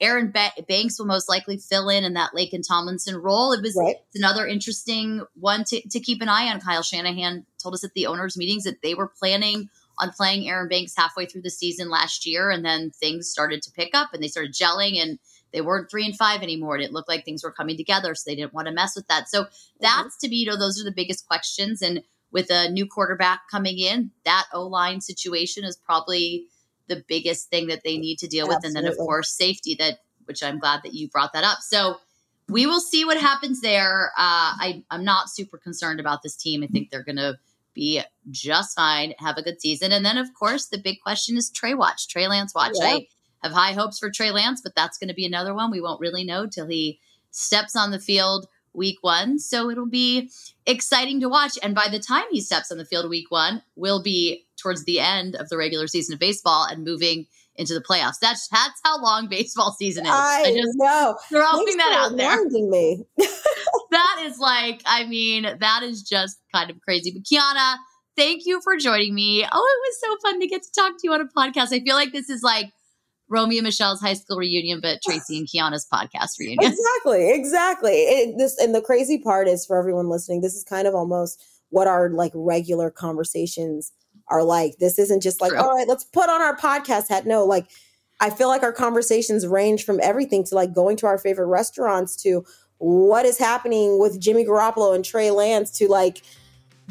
Aaron 0.00 0.30
ba- 0.32 0.52
Banks 0.68 0.98
will 0.98 1.06
most 1.06 1.28
likely 1.28 1.56
fill 1.56 1.88
in 1.88 2.04
in 2.04 2.14
that 2.14 2.32
Laken 2.36 2.66
Tomlinson 2.66 3.16
role. 3.16 3.52
It 3.52 3.62
was 3.62 3.76
Right. 3.76 3.96
it's 4.08 4.16
another 4.18 4.46
interesting 4.46 5.22
one 5.34 5.64
to, 5.64 5.80
to 5.88 6.00
keep 6.00 6.20
an 6.20 6.28
eye 6.28 6.48
on. 6.48 6.60
Kyle 6.60 6.82
Shanahan 6.82 7.46
told 7.62 7.74
us 7.74 7.84
at 7.84 7.94
the 7.94 8.06
owners' 8.06 8.36
meetings 8.36 8.64
that 8.64 8.82
they 8.82 8.94
were 8.94 9.08
planning 9.08 9.68
on 9.98 10.10
playing 10.10 10.48
Aaron 10.48 10.68
Banks 10.68 10.94
halfway 10.96 11.26
through 11.26 11.42
the 11.42 11.50
season 11.50 11.88
last 11.88 12.26
year, 12.26 12.50
and 12.50 12.64
then 12.64 12.90
things 12.90 13.30
started 13.30 13.62
to 13.62 13.70
pick 13.70 13.90
up 13.94 14.12
and 14.12 14.22
they 14.22 14.28
started 14.28 14.52
gelling 14.52 15.00
and 15.00 15.18
they 15.54 15.60
weren't 15.60 15.90
three 15.90 16.04
and 16.04 16.16
five 16.16 16.42
anymore. 16.42 16.74
And 16.74 16.84
it 16.84 16.92
looked 16.92 17.08
like 17.08 17.24
things 17.24 17.44
were 17.44 17.52
coming 17.52 17.76
together, 17.76 18.14
so 18.14 18.24
they 18.26 18.34
didn't 18.34 18.52
want 18.52 18.66
to 18.66 18.74
mess 18.74 18.94
with 18.96 19.06
that. 19.06 19.28
So 19.28 19.46
that's 19.80 20.18
to 20.18 20.28
me, 20.28 20.36
you 20.36 20.46
know, 20.46 20.58
those 20.58 20.80
are 20.80 20.84
the 20.84 20.92
biggest 20.92 21.26
questions. 21.26 21.80
And 21.80 22.02
with 22.32 22.50
a 22.50 22.68
new 22.68 22.86
quarterback 22.86 23.42
coming 23.50 23.78
in, 23.78 24.10
that 24.24 24.46
O 24.52 24.66
line 24.66 25.00
situation 25.00 25.64
is 25.64 25.76
probably 25.76 26.46
the 26.88 27.02
biggest 27.08 27.48
thing 27.48 27.68
that 27.68 27.84
they 27.84 27.96
need 27.96 28.18
to 28.18 28.26
deal 28.26 28.48
with. 28.48 28.64
And 28.64 28.74
then, 28.74 28.84
of 28.84 28.96
course, 28.98 29.30
safety. 29.30 29.76
That 29.78 30.00
which 30.24 30.42
I'm 30.42 30.58
glad 30.58 30.82
that 30.82 30.94
you 30.94 31.08
brought 31.08 31.32
that 31.34 31.44
up. 31.44 31.58
So 31.60 31.96
we 32.48 32.66
will 32.66 32.80
see 32.80 33.04
what 33.04 33.18
happens 33.18 33.60
there. 33.60 34.10
Uh, 34.18 34.58
I 34.58 34.84
I'm 34.90 35.04
not 35.04 35.30
super 35.30 35.56
concerned 35.56 36.00
about 36.00 36.22
this 36.22 36.36
team. 36.36 36.62
I 36.62 36.66
think 36.66 36.90
they're 36.90 37.04
going 37.04 37.16
to 37.16 37.38
be 37.74 38.02
just 38.30 38.76
fine, 38.76 39.14
have 39.18 39.36
a 39.36 39.42
good 39.42 39.60
season. 39.60 39.92
And 39.92 40.04
then, 40.04 40.16
of 40.16 40.32
course, 40.34 40.66
the 40.66 40.78
big 40.78 41.00
question 41.00 41.36
is 41.36 41.50
Trey 41.50 41.74
Watch, 41.74 42.08
Trey 42.08 42.28
Lance 42.28 42.54
Watch. 42.54 42.74
Yeah. 42.74 42.86
I 42.86 43.06
have 43.44 43.52
high 43.52 43.72
hopes 43.72 43.98
for 43.98 44.10
Trey 44.10 44.30
Lance, 44.30 44.60
but 44.60 44.74
that's 44.74 44.98
going 44.98 45.08
to 45.08 45.14
be 45.14 45.24
another 45.24 45.54
one 45.54 45.70
we 45.70 45.80
won't 45.80 46.00
really 46.00 46.24
know 46.24 46.46
till 46.46 46.66
he 46.66 46.98
steps 47.30 47.76
on 47.76 47.90
the 47.90 48.00
field 48.00 48.46
week 48.72 48.98
one. 49.02 49.38
So 49.38 49.70
it'll 49.70 49.88
be 49.88 50.30
exciting 50.66 51.20
to 51.20 51.28
watch. 51.28 51.58
And 51.62 51.74
by 51.74 51.88
the 51.88 52.00
time 52.00 52.24
he 52.30 52.40
steps 52.40 52.72
on 52.72 52.78
the 52.78 52.84
field 52.84 53.08
week 53.08 53.30
one, 53.30 53.62
we'll 53.76 54.02
be 54.02 54.46
towards 54.56 54.84
the 54.84 54.98
end 54.98 55.36
of 55.36 55.48
the 55.48 55.56
regular 55.56 55.86
season 55.86 56.14
of 56.14 56.20
baseball 56.20 56.66
and 56.68 56.84
moving 56.84 57.26
into 57.56 57.74
the 57.74 57.80
playoffs. 57.80 58.18
That's 58.20 58.48
that's 58.48 58.80
how 58.82 59.00
long 59.00 59.28
baseball 59.28 59.72
season 59.72 60.06
is. 60.06 60.12
I, 60.12 60.52
just 60.52 60.76
know. 60.76 61.16
throwing 61.28 61.66
Thanks 61.66 61.76
that 61.76 61.92
out 61.92 62.16
there. 62.16 62.44
me. 62.48 63.04
That 63.90 64.24
is 64.26 64.40
like, 64.40 64.82
I 64.86 65.04
mean, 65.06 65.46
that 65.60 65.82
is 65.84 66.02
just 66.02 66.40
kind 66.52 66.68
of 66.68 66.80
crazy. 66.80 67.12
But 67.12 67.22
Keiana, 67.22 67.76
thank 68.16 68.44
you 68.44 68.60
for 68.60 68.76
joining 68.76 69.14
me. 69.14 69.44
Oh, 69.44 69.46
it 69.46 69.52
was 69.52 70.00
so 70.00 70.28
fun 70.28 70.40
to 70.40 70.48
get 70.48 70.64
to 70.64 70.72
talk 70.72 70.94
to 70.94 71.00
you 71.04 71.12
on 71.12 71.20
a 71.20 71.26
podcast. 71.26 71.72
I 71.72 71.78
feel 71.78 71.94
like 71.94 72.10
this 72.10 72.28
is 72.28 72.42
like 72.42 72.72
Romy 73.28 73.58
and 73.58 73.64
Michele's 73.64 74.00
high 74.00 74.14
school 74.14 74.36
reunion, 74.36 74.80
but 74.80 75.00
Tracy 75.02 75.38
and 75.38 75.48
Keiana's 75.48 75.86
podcast 75.92 76.38
reunion. 76.38 76.72
exactly 76.72 77.30
exactly. 77.30 77.92
It, 77.92 78.38
this 78.38 78.58
and 78.58 78.74
the 78.74 78.80
crazy 78.80 79.18
part 79.18 79.48
is 79.48 79.64
for 79.64 79.78
everyone 79.78 80.08
listening 80.08 80.40
this 80.40 80.54
is 80.54 80.64
kind 80.64 80.86
of 80.86 80.94
almost 80.94 81.42
what 81.70 81.86
our 81.86 82.10
like 82.10 82.32
regular 82.34 82.90
conversations 82.90 83.92
are 84.28 84.42
like. 84.42 84.76
This 84.78 84.98
isn't 84.98 85.22
just 85.22 85.40
like 85.40 85.50
True. 85.50 85.60
all 85.60 85.74
right 85.74 85.88
let's 85.88 86.04
put 86.04 86.28
on 86.28 86.42
our 86.42 86.56
podcast 86.56 87.08
hat. 87.08 87.26
No 87.26 87.44
like 87.44 87.66
i 88.20 88.30
feel 88.30 88.48
like 88.48 88.62
our 88.62 88.72
conversations 88.72 89.44
range 89.46 89.84
from 89.84 89.98
everything 90.02 90.44
to 90.44 90.54
like 90.54 90.72
going 90.72 90.96
to 90.96 91.06
our 91.06 91.18
favorite 91.18 91.46
restaurants 91.46 92.14
to 92.14 92.44
what 92.78 93.26
is 93.26 93.38
happening 93.38 93.98
with 93.98 94.20
jimmy 94.20 94.44
garoppolo 94.44 94.94
and 94.94 95.04
trey 95.04 95.32
lance 95.32 95.76
to 95.76 95.88
like 95.88 96.22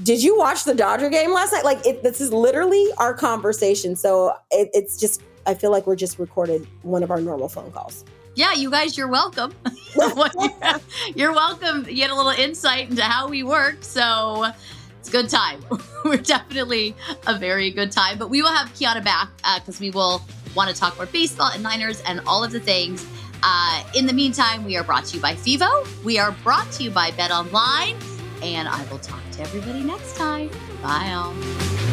did 0.02 0.24
you 0.24 0.38
watch 0.38 0.64
the 0.64 0.74
dodger 0.74 1.10
game 1.10 1.32
last 1.32 1.54
night? 1.54 1.66
Like 1.66 1.86
it, 1.86 2.04
this 2.04 2.20
is 2.20 2.34
literally 2.34 2.88
our 2.98 3.14
conversation. 3.14 3.96
So 3.96 4.34
it, 4.52 4.70
it's 4.74 5.00
just 5.00 5.22
i 5.46 5.54
feel 5.54 5.72
like 5.72 5.88
we're 5.88 5.96
just 5.96 6.20
recorded 6.20 6.68
one 6.82 7.04
of 7.04 7.12
our 7.12 7.22
normal 7.22 7.50
phone 7.50 7.72
calls 7.72 8.04
yeah, 8.36 8.54
you 8.54 8.72
guys, 8.72 8.98
you're 8.98 9.08
welcome. 9.08 9.54
you're 11.16 11.34
welcome. 11.34 11.86
You 11.88 11.96
get 11.96 12.10
a 12.10 12.16
little 12.16 12.32
insight 12.32 12.90
into 12.90 13.04
how 13.04 13.30
we 13.30 13.44
work. 13.44 13.78
So 13.82 14.52
it's 15.00 15.10
a 15.10 15.12
good 15.12 15.30
time. 15.30 15.64
We're 16.06 16.18
definitely 16.18 16.96
a 17.28 17.38
very 17.38 17.72
good 17.72 17.92
time. 17.92 18.18
But 18.18 18.30
we 18.30 18.42
will 18.42 18.52
have 18.52 18.70
Keiana 18.70 19.04
back 19.04 19.30
because 19.60 19.80
we 19.80 19.92
will 19.92 20.22
want 20.56 20.70
to 20.70 20.76
talk 20.76 20.96
more 20.98 21.06
baseball 21.06 21.52
and 21.54 21.62
Niners 21.62 22.02
and 22.02 22.22
all 22.26 22.44
of 22.44 22.52
the 22.52 22.60
things. 22.60 23.06
Uh, 23.44 23.84
in 23.94 24.08
the 24.08 24.14
meantime, 24.14 24.64
we 24.64 24.78
are 24.78 24.84
brought 24.84 25.06
to 25.06 25.18
you 25.18 25.22
by 25.22 25.36
FIVO. 25.36 26.04
We 26.04 26.18
are 26.18 26.32
brought 26.44 26.72
to 26.74 26.84
you 26.84 26.92
by 26.92 27.12
Bet 27.12 27.32
Online. 27.32 27.98
And 28.42 28.68
I 28.68 28.84
will 28.90 29.00
talk 29.00 29.22
to 29.34 29.42
everybody 29.42 29.84
next 29.84 30.16
time. 30.16 30.50
Bye, 30.82 31.12
all. 31.14 31.93